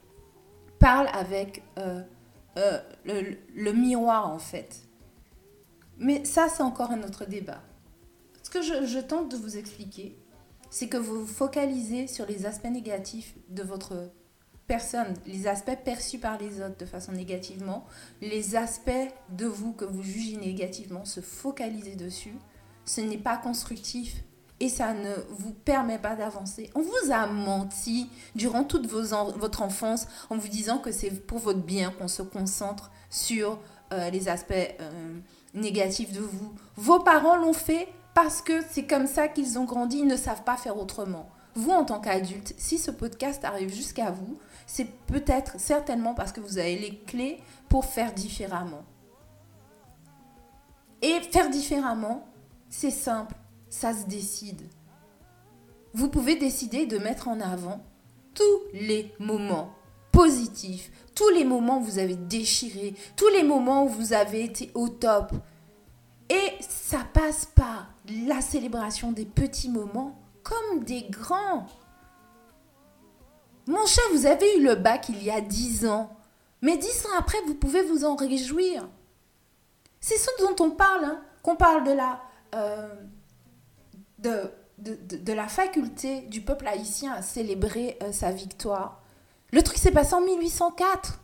parlent 0.77 1.09
avec 1.13 1.63
euh, 1.79 2.03
euh, 2.57 2.79
le 3.55 3.71
miroir 3.71 4.29
en 4.29 4.37
fait. 4.37 4.88
Mais 5.99 6.23
ça, 6.23 6.47
c'est 6.47 6.63
encore 6.63 6.91
un 6.91 7.03
autre 7.03 7.25
débat. 7.25 7.61
Ce 8.41 8.49
que 8.49 8.61
je, 8.61 8.99
tente 8.99 9.29
de 9.29 9.37
vous 9.37 9.57
expliquer, 9.57 10.17
c'est 10.69 10.87
que 10.87 10.97
vous 10.97 11.25
focalisez 11.25 12.07
sur 12.07 12.25
les 12.25 12.45
aspects 12.45 12.69
négatifs 12.69 13.35
de 13.49 13.63
votre 13.63 14.09
personne, 14.65 15.13
les 15.25 15.47
aspects 15.47 15.77
perçus 15.83 16.19
par 16.19 16.37
les 16.39 16.61
autres 16.61 16.77
de 16.77 16.85
façon 16.85 17.11
négativement, 17.11 17.85
les 18.21 18.55
aspects 18.55 18.91
de 19.29 19.45
vous 19.45 19.73
que 19.73 19.85
vous 19.85 20.03
jugez 20.03 20.37
négativement, 20.37 21.05
se 21.05 21.21
focaliser 21.21 21.95
dessus. 21.95 22.35
Ce 22.85 23.01
n'est 23.01 23.17
pas 23.17 23.37
constructif 23.37 24.23
et 24.59 24.69
ça 24.69 24.93
ne 24.93 25.13
vous 25.29 25.53
permet 25.53 25.99
pas 25.99 26.15
d'avancer. 26.15 26.69
On 26.75 26.81
vous 26.81 27.11
a 27.11 27.27
menti 27.27 28.09
durant 28.35 28.63
toute 28.63 28.87
votre 28.87 29.61
enfance 29.61 30.07
en 30.29 30.37
vous 30.37 30.47
disant 30.47 30.77
que 30.79 30.91
c'est 30.91 31.11
pour 31.11 31.39
votre 31.39 31.61
bien 31.61 31.91
qu'on 31.91 32.07
se 32.07 32.21
concentre 32.21 32.91
sur 33.09 33.59
euh, 33.91 34.09
les 34.09 34.27
aspects 34.29 34.53
euh, 34.53 35.19
négatif 35.53 36.11
de 36.11 36.21
vous. 36.21 36.53
Vos 36.75 36.99
parents 36.99 37.37
l'ont 37.37 37.53
fait 37.53 37.87
parce 38.13 38.41
que 38.41 38.61
c'est 38.69 38.85
comme 38.85 39.07
ça 39.07 39.27
qu'ils 39.27 39.57
ont 39.57 39.65
grandi, 39.65 39.99
ils 39.99 40.07
ne 40.07 40.17
savent 40.17 40.43
pas 40.43 40.57
faire 40.57 40.77
autrement. 40.77 41.29
Vous, 41.55 41.71
en 41.71 41.83
tant 41.85 41.99
qu'adulte, 41.99 42.53
si 42.57 42.77
ce 42.77 42.91
podcast 42.91 43.43
arrive 43.43 43.73
jusqu'à 43.73 44.11
vous, 44.11 44.37
c'est 44.67 44.89
peut-être 45.07 45.59
certainement 45.59 46.13
parce 46.13 46.31
que 46.31 46.41
vous 46.41 46.57
avez 46.57 46.77
les 46.77 46.97
clés 46.99 47.41
pour 47.69 47.85
faire 47.85 48.13
différemment. 48.13 48.83
Et 51.01 51.19
faire 51.31 51.49
différemment, 51.49 52.27
c'est 52.69 52.91
simple, 52.91 53.35
ça 53.69 53.93
se 53.93 54.05
décide. 54.05 54.61
Vous 55.93 56.09
pouvez 56.09 56.35
décider 56.35 56.85
de 56.85 56.97
mettre 56.97 57.27
en 57.27 57.39
avant 57.39 57.81
tous 58.35 58.59
les 58.73 59.11
moments 59.19 59.73
positifs, 60.11 60.91
tous 61.15 61.29
les 61.29 61.43
moments 61.43 61.79
où 61.79 61.83
vous 61.83 61.99
avez 61.99 62.15
déchiré, 62.15 62.93
tous 63.15 63.27
les 63.29 63.43
moments 63.43 63.85
où 63.85 63.89
vous 63.89 64.13
avez 64.13 64.43
été 64.43 64.71
au 64.73 64.89
top. 64.89 65.33
Et 66.29 66.53
ça 66.61 66.99
passe 67.13 67.45
par 67.45 67.93
la 68.27 68.41
célébration 68.41 69.11
des 69.11 69.25
petits 69.25 69.69
moments 69.69 70.19
comme 70.43 70.83
des 70.83 71.03
grands. 71.09 71.67
Mon 73.67 73.85
cher, 73.85 74.03
vous 74.13 74.25
avez 74.25 74.57
eu 74.57 74.63
le 74.63 74.75
bac 74.75 75.09
il 75.09 75.23
y 75.23 75.29
a 75.29 75.41
dix 75.41 75.85
ans. 75.85 76.15
Mais 76.61 76.77
dix 76.77 77.05
ans 77.05 77.17
après, 77.17 77.37
vous 77.45 77.55
pouvez 77.55 77.81
vous 77.83 78.03
en 78.03 78.15
réjouir. 78.15 78.87
C'est 80.01 80.17
ce 80.17 80.29
dont 80.39 80.55
on 80.63 80.71
parle, 80.71 81.05
hein, 81.05 81.21
qu'on 81.43 81.55
parle 81.55 81.83
de 81.83 81.91
la, 81.91 82.21
euh, 82.55 82.95
de, 84.17 84.51
de, 84.79 85.33
la 85.33 85.47
faculté 85.47 86.21
du 86.21 86.41
peuple 86.41 86.67
haïtien 86.67 87.13
à 87.13 87.21
célébrer 87.21 87.97
euh, 88.01 88.11
sa 88.11 88.31
victoire. 88.31 88.98
Le 89.51 89.61
truc 89.63 89.77
s'est 89.77 89.91
passé 89.91 90.13
en 90.13 90.21
1804. 90.21 91.19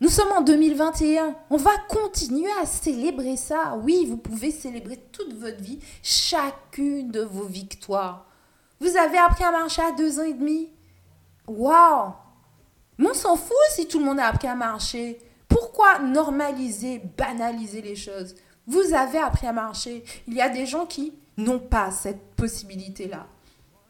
Nous 0.00 0.08
sommes 0.08 0.32
en 0.32 0.42
2021. 0.42 1.34
On 1.50 1.56
va 1.56 1.70
continuer 1.88 2.50
à 2.60 2.66
célébrer 2.66 3.36
ça. 3.36 3.78
Oui, 3.82 4.06
vous 4.06 4.16
pouvez 4.16 4.50
célébrer 4.50 4.98
toute 5.12 5.34
votre 5.34 5.62
vie, 5.62 5.78
chacune 6.02 7.10
de 7.10 7.22
vos 7.22 7.44
victoires. 7.44 8.26
Vous 8.80 8.96
avez 8.96 9.18
appris 9.18 9.44
à 9.44 9.50
marcher 9.50 9.82
à 9.82 9.92
deux 9.92 10.20
ans 10.20 10.24
et 10.24 10.34
demi. 10.34 10.70
Waouh 11.46 12.12
Mais 12.98 13.08
on 13.08 13.14
s'en 13.14 13.36
fout 13.36 13.56
si 13.70 13.86
tout 13.86 13.98
le 13.98 14.04
monde 14.04 14.20
a 14.20 14.26
appris 14.26 14.48
à 14.48 14.54
marcher. 14.54 15.18
Pourquoi 15.48 15.98
normaliser, 16.00 17.00
banaliser 17.16 17.80
les 17.80 17.96
choses? 17.96 18.34
Vous 18.66 18.94
avez 18.94 19.18
appris 19.18 19.46
à 19.46 19.52
marcher. 19.52 20.04
Il 20.26 20.34
y 20.34 20.42
a 20.42 20.48
des 20.48 20.66
gens 20.66 20.86
qui 20.86 21.14
n'ont 21.38 21.58
pas 21.58 21.90
cette 21.90 22.34
possibilité-là. 22.34 23.26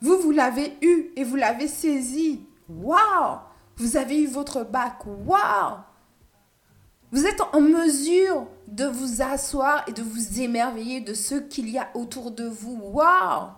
Vous, 0.01 0.19
vous 0.19 0.31
l'avez 0.31 0.77
eu 0.83 1.11
et 1.17 1.25
vous 1.25 1.37
l'avez 1.37 1.67
saisi. 1.67 2.43
Waouh 2.69 3.39
Vous 3.77 3.97
avez 3.97 4.21
eu 4.23 4.27
votre 4.27 4.65
bac. 4.65 5.05
Waouh 5.07 5.79
Vous 7.13 7.27
êtes 7.27 7.41
en 7.53 7.61
mesure 7.61 8.47
de 8.69 8.85
vous 8.87 9.23
asseoir 9.23 9.85
et 9.89 9.93
de 9.93 10.03
vous 10.03 10.41
émerveiller 10.41 11.01
de 11.01 11.15
ce 11.15 11.37
qu'il 11.37 11.69
y 11.69 11.79
a 11.79 11.89
autour 11.95 12.31
de 12.31 12.47
vous. 12.47 12.79
Waouh 12.83 13.51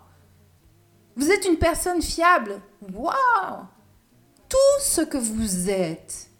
Vous 1.17 1.31
êtes 1.31 1.47
une 1.47 1.59
personne 1.59 2.03
fiable. 2.03 2.61
Waouh 2.93 3.65
Tout 4.49 4.81
ce 4.81 5.01
que 5.01 5.19
vous 5.19 5.71
êtes, 5.71 6.31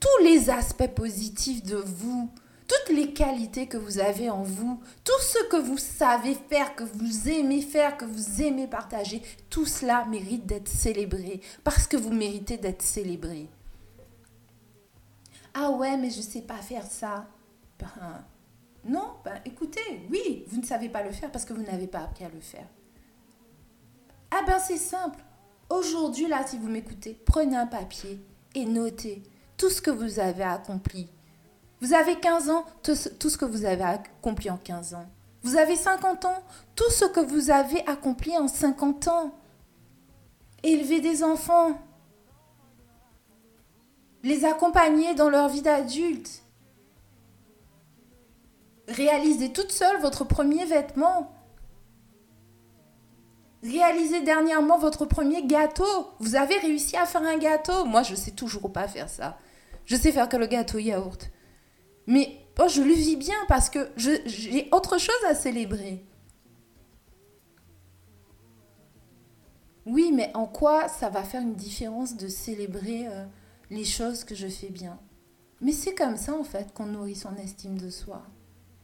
tous 0.00 0.24
les 0.24 0.50
aspects 0.50 0.94
positifs 0.94 1.62
de 1.62 1.76
vous, 1.76 2.30
toutes 2.68 2.94
les 2.94 3.12
qualités 3.14 3.66
que 3.66 3.78
vous 3.78 3.98
avez 3.98 4.28
en 4.28 4.42
vous, 4.42 4.80
tout 5.02 5.20
ce 5.20 5.48
que 5.48 5.56
vous 5.56 5.78
savez 5.78 6.34
faire, 6.34 6.76
que 6.76 6.84
vous 6.84 7.28
aimez 7.28 7.62
faire, 7.62 7.96
que 7.96 8.04
vous 8.04 8.42
aimez 8.42 8.66
partager, 8.66 9.22
tout 9.48 9.64
cela 9.64 10.04
mérite 10.04 10.46
d'être 10.46 10.68
célébré 10.68 11.40
parce 11.64 11.86
que 11.86 11.96
vous 11.96 12.12
méritez 12.12 12.58
d'être 12.58 12.82
célébré. 12.82 13.48
Ah 15.54 15.70
ouais, 15.70 15.96
mais 15.96 16.10
je 16.10 16.18
ne 16.18 16.22
sais 16.22 16.42
pas 16.42 16.58
faire 16.58 16.84
ça. 16.84 17.26
Ben, 17.78 17.88
non, 18.84 19.14
ben, 19.24 19.40
écoutez, 19.44 20.06
oui, 20.10 20.44
vous 20.48 20.60
ne 20.60 20.66
savez 20.66 20.88
pas 20.88 21.02
le 21.02 21.10
faire 21.10 21.32
parce 21.32 21.44
que 21.44 21.54
vous 21.54 21.62
n'avez 21.62 21.86
pas 21.86 22.00
appris 22.00 22.24
à 22.24 22.28
le 22.28 22.40
faire. 22.40 22.66
Ah 24.30 24.42
ben 24.46 24.58
c'est 24.58 24.76
simple. 24.76 25.18
Aujourd'hui, 25.70 26.28
là, 26.28 26.46
si 26.46 26.58
vous 26.58 26.68
m'écoutez, 26.68 27.14
prenez 27.14 27.56
un 27.56 27.66
papier 27.66 28.20
et 28.54 28.66
notez 28.66 29.22
tout 29.56 29.70
ce 29.70 29.80
que 29.80 29.90
vous 29.90 30.18
avez 30.18 30.42
accompli 30.42 31.08
vous 31.80 31.94
avez 31.94 32.16
15 32.16 32.50
ans, 32.50 32.64
tout 32.82 32.94
ce 32.94 33.36
que 33.36 33.44
vous 33.44 33.64
avez 33.64 33.84
accompli 33.84 34.50
en 34.50 34.56
15 34.56 34.94
ans. 34.94 35.06
Vous 35.42 35.56
avez 35.56 35.76
50 35.76 36.24
ans, 36.24 36.42
tout 36.74 36.90
ce 36.90 37.04
que 37.04 37.20
vous 37.20 37.50
avez 37.50 37.86
accompli 37.86 38.36
en 38.36 38.48
50 38.48 39.08
ans. 39.08 39.32
Élever 40.64 41.00
des 41.00 41.22
enfants. 41.22 41.78
Les 44.24 44.44
accompagner 44.44 45.14
dans 45.14 45.30
leur 45.30 45.48
vie 45.48 45.62
d'adulte. 45.62 46.42
Réaliser 48.88 49.52
toute 49.52 49.70
seule 49.70 50.00
votre 50.00 50.24
premier 50.24 50.64
vêtement. 50.64 51.32
Réaliser 53.62 54.22
dernièrement 54.22 54.78
votre 54.78 55.04
premier 55.04 55.46
gâteau. 55.46 55.84
Vous 56.18 56.34
avez 56.34 56.58
réussi 56.58 56.96
à 56.96 57.06
faire 57.06 57.22
un 57.22 57.38
gâteau. 57.38 57.84
Moi, 57.84 58.02
je 58.02 58.12
ne 58.12 58.16
sais 58.16 58.32
toujours 58.32 58.72
pas 58.72 58.88
faire 58.88 59.08
ça. 59.08 59.38
Je 59.84 59.94
sais 59.94 60.10
faire 60.10 60.28
que 60.28 60.36
le 60.36 60.46
gâteau 60.46 60.78
yaourt. 60.78 61.30
Mais 62.08 62.40
oh, 62.58 62.68
je 62.68 62.80
le 62.80 62.94
vis 62.94 63.16
bien 63.16 63.36
parce 63.48 63.68
que 63.68 63.90
j'ai 63.96 64.66
autre 64.72 64.98
chose 64.98 65.24
à 65.28 65.34
célébrer. 65.34 66.02
Oui, 69.84 70.10
mais 70.14 70.30
en 70.34 70.46
quoi 70.46 70.88
ça 70.88 71.10
va 71.10 71.22
faire 71.22 71.42
une 71.42 71.54
différence 71.54 72.16
de 72.16 72.28
célébrer 72.28 73.06
euh, 73.08 73.26
les 73.68 73.84
choses 73.84 74.24
que 74.24 74.34
je 74.34 74.48
fais 74.48 74.70
bien? 74.70 74.98
Mais 75.60 75.72
c'est 75.72 75.94
comme 75.94 76.16
ça 76.16 76.34
en 76.34 76.44
fait 76.44 76.72
qu'on 76.72 76.86
nourrit 76.86 77.14
son 77.14 77.36
estime 77.36 77.76
de 77.76 77.90
soi. 77.90 78.22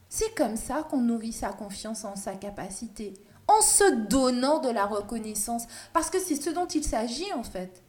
C'est 0.07 0.35
comme 0.35 0.55
ça 0.55 0.83
qu'on 0.83 1.01
nourrit 1.01 1.33
sa 1.33 1.49
confiance 1.49 2.05
en 2.05 2.15
sa 2.15 2.35
capacité, 2.35 3.15
en 3.47 3.61
se 3.61 4.07
donnant 4.07 4.59
de 4.59 4.69
la 4.69 4.85
reconnaissance, 4.85 5.65
parce 5.93 6.11
que 6.11 6.19
c'est 6.19 6.35
ce 6.35 6.51
dont 6.51 6.67
il 6.67 6.83
s'agit 6.83 7.33
en 7.33 7.43
fait 7.43 7.81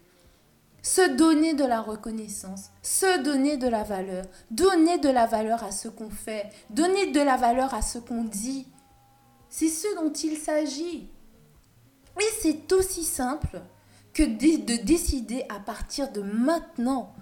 se 0.86 1.16
donner 1.16 1.54
de 1.54 1.64
la 1.64 1.80
reconnaissance, 1.80 2.70
se 2.80 3.20
donner 3.24 3.56
de 3.56 3.66
la 3.66 3.82
valeur, 3.82 4.24
donner 4.52 4.98
de 4.98 5.08
la 5.08 5.26
valeur 5.26 5.64
à 5.64 5.72
ce 5.72 5.88
qu'on 5.88 6.10
fait, 6.10 6.48
donner 6.70 7.10
de 7.10 7.20
la 7.20 7.36
valeur 7.36 7.74
à 7.74 7.82
ce 7.82 7.98
qu'on 7.98 8.22
dit. 8.22 8.68
C'est 9.50 9.68
ce 9.68 9.92
dont 9.96 10.12
il 10.12 10.36
s'agit. 10.36 11.10
Et 12.20 12.32
c'est 12.40 12.72
aussi 12.72 13.02
simple 13.02 13.62
que 14.14 14.22
de 14.22 14.80
décider 14.84 15.44
à 15.48 15.58
partir 15.58 16.12
de 16.12 16.22
maintenant 16.22 17.12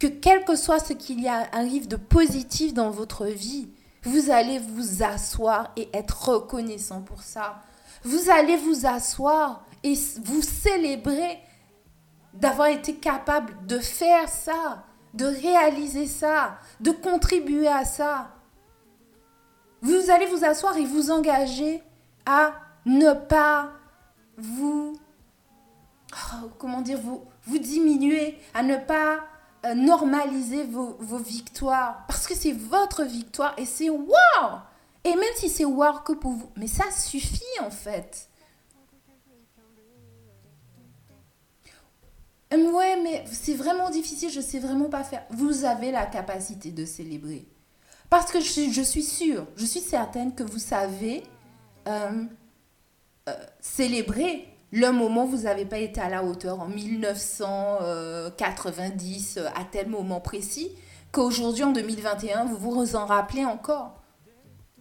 que 0.00 0.08
quel 0.08 0.44
que 0.44 0.56
soit 0.56 0.80
ce 0.80 0.92
qu'il 0.92 1.20
y 1.20 1.28
arrive 1.28 1.86
de 1.86 1.96
positif 1.96 2.74
dans 2.74 2.90
votre 2.90 3.26
vie, 3.26 3.68
vous 4.02 4.30
allez 4.30 4.58
vous 4.58 5.04
asseoir 5.04 5.70
et 5.76 5.88
être 5.92 6.30
reconnaissant 6.30 7.00
pour 7.00 7.22
ça. 7.22 7.62
Vous 8.02 8.28
allez 8.28 8.56
vous 8.56 8.86
asseoir 8.86 9.64
et 9.84 9.94
vous 10.24 10.42
célébrer 10.42 11.38
d'avoir 12.34 12.68
été 12.68 12.94
capable 12.94 13.54
de 13.66 13.78
faire 13.78 14.28
ça, 14.28 14.84
de 15.14 15.26
réaliser 15.26 16.06
ça, 16.06 16.58
de 16.80 16.90
contribuer 16.90 17.68
à 17.68 17.84
ça. 17.84 18.30
Vous 19.80 20.10
allez 20.10 20.26
vous 20.26 20.44
asseoir 20.44 20.76
et 20.76 20.84
vous 20.84 21.10
engager 21.10 21.82
à 22.26 22.54
ne 22.86 23.12
pas 23.12 23.70
vous, 24.36 24.98
oh, 26.12 26.50
comment 26.58 26.80
dire, 26.80 26.98
vous, 26.98 27.22
vous 27.46 27.58
diminuer, 27.58 28.38
à 28.52 28.62
ne 28.62 28.76
pas 28.76 29.20
euh, 29.64 29.74
normaliser 29.74 30.64
vos, 30.64 30.96
vos, 30.98 31.18
victoires. 31.18 32.04
Parce 32.08 32.26
que 32.26 32.34
c'est 32.34 32.52
votre 32.52 33.04
victoire 33.04 33.54
et 33.56 33.64
c'est 33.64 33.90
wow! 33.90 34.58
Et 35.04 35.14
même 35.14 35.34
si 35.36 35.48
c'est 35.48 35.64
wow 35.64 36.00
que 36.04 36.14
pour 36.14 36.32
vous, 36.32 36.50
mais 36.56 36.66
ça 36.66 36.90
suffit 36.90 37.42
en 37.62 37.70
fait. 37.70 38.28
Ouais, 42.52 43.00
mais 43.02 43.24
c'est 43.30 43.54
vraiment 43.54 43.90
difficile, 43.90 44.30
je 44.30 44.40
sais 44.40 44.58
vraiment 44.58 44.88
pas 44.88 45.02
faire. 45.02 45.24
Vous 45.30 45.64
avez 45.64 45.90
la 45.90 46.06
capacité 46.06 46.70
de 46.70 46.84
célébrer. 46.84 47.46
Parce 48.10 48.30
que 48.30 48.40
je, 48.40 48.82
suis 48.82 49.02
sûre, 49.02 49.46
je 49.56 49.64
suis 49.64 49.80
certaine 49.80 50.34
que 50.34 50.44
vous 50.44 50.58
savez 50.58 51.22
euh, 51.88 52.24
euh, 53.28 53.32
célébrer 53.60 54.46
le 54.70 54.92
moment 54.92 55.24
où 55.24 55.28
vous 55.28 55.42
n'avez 55.42 55.64
pas 55.64 55.78
été 55.78 56.00
à 56.00 56.08
la 56.08 56.22
hauteur 56.22 56.60
en 56.60 56.68
1990 56.68 59.38
euh, 59.38 59.48
à 59.54 59.64
tel 59.64 59.88
moment 59.88 60.20
précis, 60.20 60.70
qu'aujourd'hui 61.12 61.64
en 61.64 61.72
2021, 61.72 62.44
vous 62.44 62.56
vous 62.56 62.96
en 62.96 63.06
rappelez 63.06 63.44
encore. 63.44 64.00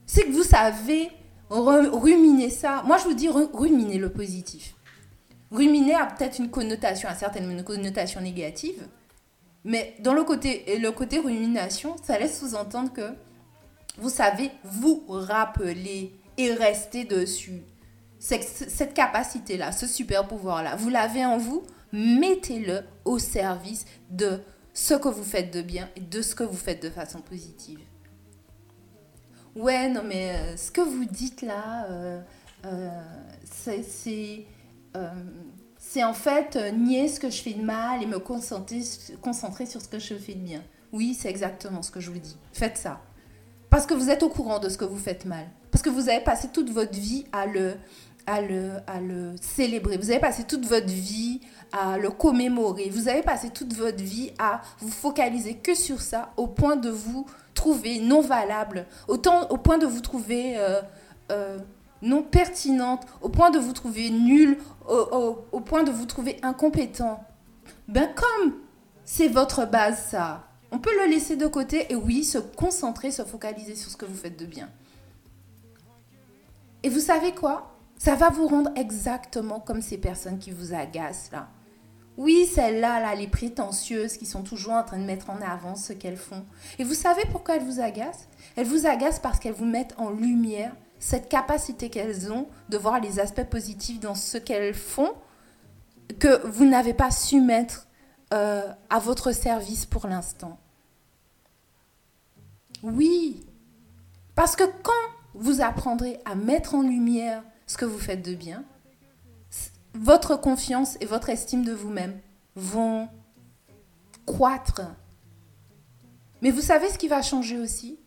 C'est 0.05 0.25
que 0.25 0.31
vous 0.31 0.43
savez 0.43 1.09
ruminer 1.49 2.49
ça. 2.49 2.83
Moi, 2.85 2.97
je 2.97 3.05
vous 3.05 3.13
dis 3.13 3.29
ruminer 3.29 3.97
le 3.97 4.11
positif. 4.11 4.75
Ruminer 5.53 5.93
a 5.93 6.07
peut-être 6.07 6.39
une 6.39 6.49
connotation, 6.49 7.07
a 7.07 7.13
certainement 7.13 7.51
une 7.51 7.63
connotation 7.63 8.19
négative, 8.19 8.87
mais 9.63 9.95
dans 9.99 10.13
le 10.13 10.23
côté, 10.23 10.65
le 10.79 10.91
côté 10.91 11.19
rumination, 11.19 11.95
ça 12.03 12.17
laisse 12.17 12.39
sous-entendre 12.39 12.91
que 12.91 13.13
vous 13.97 14.09
savez 14.09 14.51
vous 14.63 15.05
rappeler 15.07 16.13
et 16.37 16.51
rester 16.53 17.05
dessus. 17.05 17.61
Cette 18.19 18.93
capacité-là, 18.93 19.71
ce 19.71 19.85
super 19.85 20.27
pouvoir-là, 20.27 20.75
vous 20.75 20.89
l'avez 20.89 21.23
en 21.25 21.37
vous, 21.37 21.63
mettez-le 21.91 22.81
au 23.05 23.19
service 23.19 23.85
de 24.09 24.41
ce 24.73 24.95
que 24.95 25.07
vous 25.09 25.23
faites 25.23 25.53
de 25.53 25.61
bien 25.61 25.87
et 25.95 26.01
de 26.01 26.21
ce 26.21 26.33
que 26.33 26.43
vous 26.43 26.57
faites 26.57 26.81
de 26.81 26.89
façon 26.89 27.21
positive. 27.21 27.79
Ouais, 29.55 29.87
non, 29.87 30.01
mais 30.03 30.31
euh, 30.31 30.57
ce 30.57 30.71
que 30.71 30.81
vous 30.81 31.05
dites 31.05 31.43
là, 31.43 31.85
euh, 31.89 32.19
euh, 32.65 32.89
c'est 33.43 34.45
c'est 35.77 36.03
en 36.03 36.13
fait 36.13 36.55
euh, 36.55 36.71
nier 36.71 37.07
ce 37.07 37.19
que 37.19 37.29
je 37.29 37.41
fais 37.41 37.53
de 37.53 37.61
mal 37.61 38.01
et 38.01 38.05
me 38.05 38.17
concentrer, 38.17 38.81
concentrer 39.21 39.65
sur 39.65 39.81
ce 39.81 39.87
que 39.87 39.99
je 39.99 40.15
fais 40.15 40.33
de 40.33 40.39
bien. 40.39 40.63
Oui, 40.91 41.13
c'est 41.13 41.29
exactement 41.29 41.81
ce 41.81 41.91
que 41.91 41.99
je 41.99 42.09
vous 42.09 42.19
dis. 42.19 42.37
Faites 42.53 42.77
ça. 42.77 43.01
Parce 43.69 43.85
que 43.85 43.93
vous 43.93 44.09
êtes 44.09 44.23
au 44.23 44.29
courant 44.29 44.59
de 44.59 44.69
ce 44.69 44.77
que 44.77 44.85
vous 44.85 44.97
faites 44.97 45.25
mal. 45.25 45.45
Parce 45.71 45.81
que 45.81 45.89
vous 45.89 46.07
avez 46.09 46.23
passé 46.23 46.47
toute 46.53 46.69
votre 46.69 46.93
vie 46.93 47.25
à 47.31 47.47
le, 47.47 47.73
à 48.27 48.41
le, 48.41 48.73
à 48.87 49.01
le 49.01 49.35
célébrer. 49.41 49.97
Vous 49.97 50.09
avez 50.09 50.19
passé 50.19 50.43
toute 50.43 50.65
votre 50.65 50.87
vie 50.87 51.41
à 51.71 51.97
le 51.97 52.09
commémorer. 52.11 52.89
Vous 52.89 53.07
avez 53.07 53.23
passé 53.23 53.49
toute 53.49 53.73
votre 53.73 54.01
vie 54.01 54.31
à 54.39 54.61
vous 54.79 54.91
focaliser 54.91 55.55
que 55.55 55.75
sur 55.75 56.01
ça 56.01 56.31
au 56.37 56.47
point 56.47 56.75
de 56.75 56.89
vous 56.89 57.25
trouver 57.55 57.99
non 57.99 58.21
valable, 58.21 58.85
au 59.07 59.17
point 59.17 59.77
de 59.77 59.85
vous 59.85 60.01
trouver 60.01 60.55
euh, 61.31 61.57
non 62.03 62.21
pertinente, 62.21 63.05
au 63.21 63.29
point 63.29 63.49
de 63.49 63.57
vous 63.57 63.73
trouver 63.73 64.09
nul, 64.09 64.59
au, 64.87 65.59
point 65.61 65.83
de 65.83 65.91
vous 65.91 66.05
trouver 66.05 66.37
incompétent. 66.43 67.23
Ben 67.87 68.09
comme 68.13 68.53
c'est 69.05 69.27
votre 69.27 69.65
base 69.65 70.05
ça, 70.09 70.47
on 70.71 70.79
peut 70.79 70.95
le 71.03 71.09
laisser 71.09 71.35
de 71.35 71.47
côté 71.47 71.91
et 71.91 71.95
oui, 71.95 72.23
se 72.23 72.37
concentrer, 72.37 73.11
se 73.11 73.23
focaliser 73.23 73.75
sur 73.75 73.89
ce 73.89 73.97
que 73.97 74.05
vous 74.05 74.15
faites 74.15 74.37
de 74.37 74.45
bien. 74.45 74.69
Et 76.83 76.89
vous 76.89 76.99
savez 76.99 77.31
quoi? 77.31 77.75
Ça 77.97 78.15
va 78.15 78.29
vous 78.29 78.47
rendre 78.47 78.71
exactement 78.75 79.59
comme 79.59 79.81
ces 79.81 79.97
personnes 79.97 80.39
qui 80.39 80.51
vous 80.51 80.73
agacent 80.73 81.31
là. 81.31 81.47
Oui, 82.15 82.45
celles-là, 82.45 82.99
là, 82.99 83.15
les 83.15 83.27
prétentieuses 83.27 84.17
qui 84.17 84.27
sont 84.27 84.43
toujours 84.43 84.73
en 84.73 84.83
train 84.83 84.99
de 84.99 85.03
mettre 85.03 85.31
en 85.31 85.41
avant 85.41 85.75
ce 85.75 85.93
qu'elles 85.93 86.17
font. 86.17 86.45
Et 86.77 86.83
vous 86.83 86.93
savez 86.93 87.23
pourquoi 87.31 87.55
elles 87.55 87.63
vous 87.63 87.79
agacent? 87.79 88.27
Elles 88.55 88.67
vous 88.67 88.85
agacent 88.85 89.19
parce 89.19 89.39
qu'elles 89.39 89.53
vous 89.53 89.65
mettent 89.65 89.95
en 89.97 90.11
lumière 90.11 90.75
cette 91.03 91.27
capacité 91.27 91.89
qu'elles 91.89 92.31
ont 92.31 92.47
de 92.69 92.77
voir 92.77 93.01
les 93.01 93.19
aspects 93.19 93.43
positifs 93.43 93.99
dans 93.99 94.15
ce 94.15 94.37
qu'elles 94.37 94.73
font 94.73 95.13
que 96.17 96.47
vous 96.47 96.63
n'avez 96.63 96.93
pas 96.93 97.11
su 97.11 97.41
mettre 97.41 97.87
euh, 98.33 98.71
à 98.89 98.99
votre 98.99 99.33
service 99.33 99.85
pour 99.85 100.07
l'instant. 100.07 100.57
Oui, 102.83 103.45
parce 104.33 104.55
que 104.55 104.63
quand 104.81 104.93
vous 105.33 105.59
apprendrez 105.59 106.21
à 106.23 106.35
mettre 106.35 106.73
en 106.73 106.83
lumière 106.83 107.43
ce 107.67 107.75
que 107.75 107.85
vous 107.85 107.99
faites 107.99 108.23
de 108.23 108.33
bien, 108.33 108.63
votre 109.95 110.37
confiance 110.37 110.95
et 111.01 111.05
votre 111.05 111.27
estime 111.27 111.65
de 111.65 111.73
vous-même 111.73 112.17
vont 112.55 113.09
croître. 114.25 114.81
Mais 116.41 116.51
vous 116.51 116.61
savez 116.61 116.87
ce 116.87 116.97
qui 116.97 117.09
va 117.09 117.21
changer 117.21 117.59
aussi? 117.59 117.99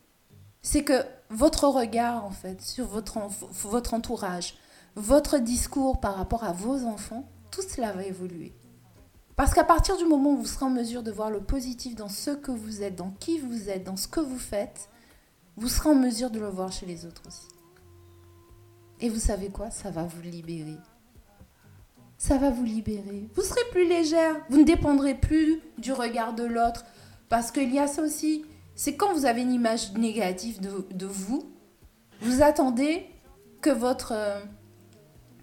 C'est 0.63 0.83
que 0.83 1.03
votre 1.29 1.67
regard, 1.67 2.25
en 2.25 2.31
fait, 2.31 2.61
sur 2.61 2.85
votre, 2.85 3.19
votre 3.63 3.93
entourage, 3.93 4.55
votre 4.95 5.37
discours 5.37 5.99
par 5.99 6.15
rapport 6.15 6.43
à 6.43 6.53
vos 6.53 6.85
enfants, 6.85 7.27
tout 7.51 7.61
cela 7.61 7.91
va 7.91 8.03
évoluer. 8.03 8.53
Parce 9.35 9.53
qu'à 9.53 9.63
partir 9.63 9.97
du 9.97 10.05
moment 10.05 10.31
où 10.31 10.37
vous 10.37 10.45
serez 10.45 10.65
en 10.65 10.71
mesure 10.71 11.03
de 11.03 11.11
voir 11.11 11.29
le 11.29 11.39
positif 11.39 11.95
dans 11.95 12.09
ce 12.09 12.31
que 12.31 12.51
vous 12.51 12.81
êtes, 12.81 12.95
dans 12.95 13.11
qui 13.19 13.37
vous 13.37 13.69
êtes, 13.69 13.83
dans 13.83 13.97
ce 13.97 14.07
que 14.07 14.19
vous 14.19 14.39
faites, 14.39 14.89
vous 15.57 15.67
serez 15.67 15.89
en 15.89 15.95
mesure 15.95 16.31
de 16.31 16.39
le 16.39 16.47
voir 16.47 16.71
chez 16.71 16.85
les 16.85 17.05
autres 17.05 17.21
aussi. 17.27 17.47
Et 18.99 19.09
vous 19.09 19.19
savez 19.19 19.49
quoi? 19.49 19.69
Ça 19.69 19.91
va 19.91 20.03
vous 20.03 20.21
libérer. 20.21 20.77
Ça 22.17 22.39
va 22.39 22.49
vous 22.49 22.63
libérer. 22.63 23.29
Vous 23.35 23.43
serez 23.43 23.61
plus 23.71 23.87
légère. 23.87 24.35
Vous 24.49 24.57
ne 24.57 24.63
dépendrez 24.63 25.13
plus 25.13 25.61
du 25.77 25.93
regard 25.93 26.33
de 26.33 26.43
l'autre. 26.43 26.83
Parce 27.29 27.51
qu'il 27.51 27.71
y 27.71 27.77
a 27.77 27.85
ça 27.85 28.01
aussi. 28.01 28.43
C'est 28.77 28.95
quand 28.95 29.11
vous 29.13 29.25
avez 29.25 29.41
une 29.41 29.51
image 29.51 29.91
négative 29.93 30.61
de, 30.61 31.05
vous, 31.05 31.51
vous 32.21 32.41
attendez 32.41 33.05
que 33.61 33.71
votre... 33.71 34.13
Euh, 34.13 34.39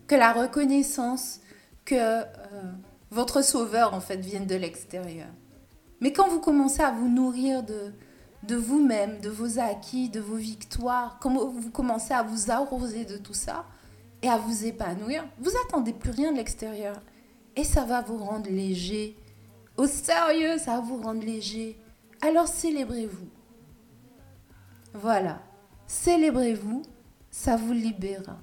que 0.07 0.15
la 0.15 0.33
reconnaissance, 0.33 1.41
que 1.85 1.95
euh, 1.97 2.23
votre 3.11 3.43
sauveur 3.43 3.95
en 3.95 4.01
fait 4.01 4.19
vienne 4.19 4.47
de 4.47 4.55
l'extérieur. 4.55 5.29
Mais 6.01 6.13
quand 6.13 6.29
vous 6.29 6.41
commencez 6.41 6.83
à 6.83 6.93
vous 6.93 7.09
nourrir 7.09 7.63
de, 7.63 7.93
de 8.43 8.55
vous-même, 8.55 9.19
de 9.21 9.31
vos 9.31 9.59
acquis, 9.59 10.11
de 10.11 10.21
vos 10.21 10.37
victoires, 10.37 11.19
quand 11.21 11.31
vous 11.31 11.71
commencez 11.71 12.13
à 12.13 12.23
vous 12.23 12.51
arroser 12.51 13.05
de 13.05 13.17
tout 13.17 13.35
ça 13.35 13.65
et 14.23 14.29
à 14.29 14.37
vous 14.37 14.67
épanouir, 14.67 15.25
vous 15.39 15.53
attendez 15.67 15.93
plus 15.93 16.11
rien 16.11 16.33
de 16.33 16.37
l'extérieur. 16.37 17.01
Et 17.57 17.65
ça 17.65 17.85
va 17.85 18.03
vous 18.03 18.19
rendre 18.19 18.51
léger. 18.51 19.17
Au 19.77 19.87
sérieux, 19.87 20.59
ça 20.59 20.73
va 20.73 20.81
vous 20.81 20.99
rendre 20.99 21.25
léger. 21.25 21.79
Alors 22.25 22.49
célébrez-vous. 22.49 23.29
Voilà. 24.95 25.43
Célébrez-vous, 25.87 26.81
ça 27.31 27.57
vous 27.57 27.75
libérera. 27.75 28.39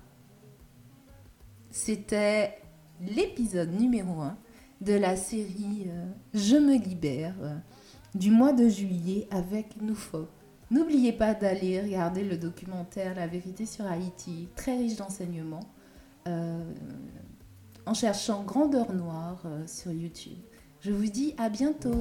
C'était 1.72 2.60
l'épisode 3.00 3.72
numéro 3.72 4.22
1 4.22 4.38
de 4.82 4.94
la 4.94 5.16
série 5.16 5.88
euh, 5.88 6.06
Je 6.36 6.58
me 6.58 6.78
libère 6.78 7.34
euh, 7.42 7.56
du 8.14 8.30
mois 8.30 8.54
de 8.54 8.70
juillet 8.70 9.28
avec 9.32 9.82
Noufo. 9.82 10.28
N'oubliez 10.70 11.12
pas 11.12 11.34
d'aller 11.34 11.82
regarder 11.82 12.24
le 12.24 12.38
documentaire 12.38 13.16
La 13.16 13.26
vérité 13.26 13.66
sur 13.66 13.88
Haïti, 13.88 14.48
très 14.56 14.78
riche 14.78 14.98
d'enseignements, 14.98 15.68
euh, 16.28 16.72
en 17.88 17.96
cherchant 17.96 18.44
Grandeur 18.44 18.94
Noire 18.94 19.42
sur 19.66 19.92
YouTube. 19.92 20.38
Je 20.84 20.90
vous 20.90 21.06
dis 21.06 21.36
à 21.38 21.48
bientôt. 21.48 21.92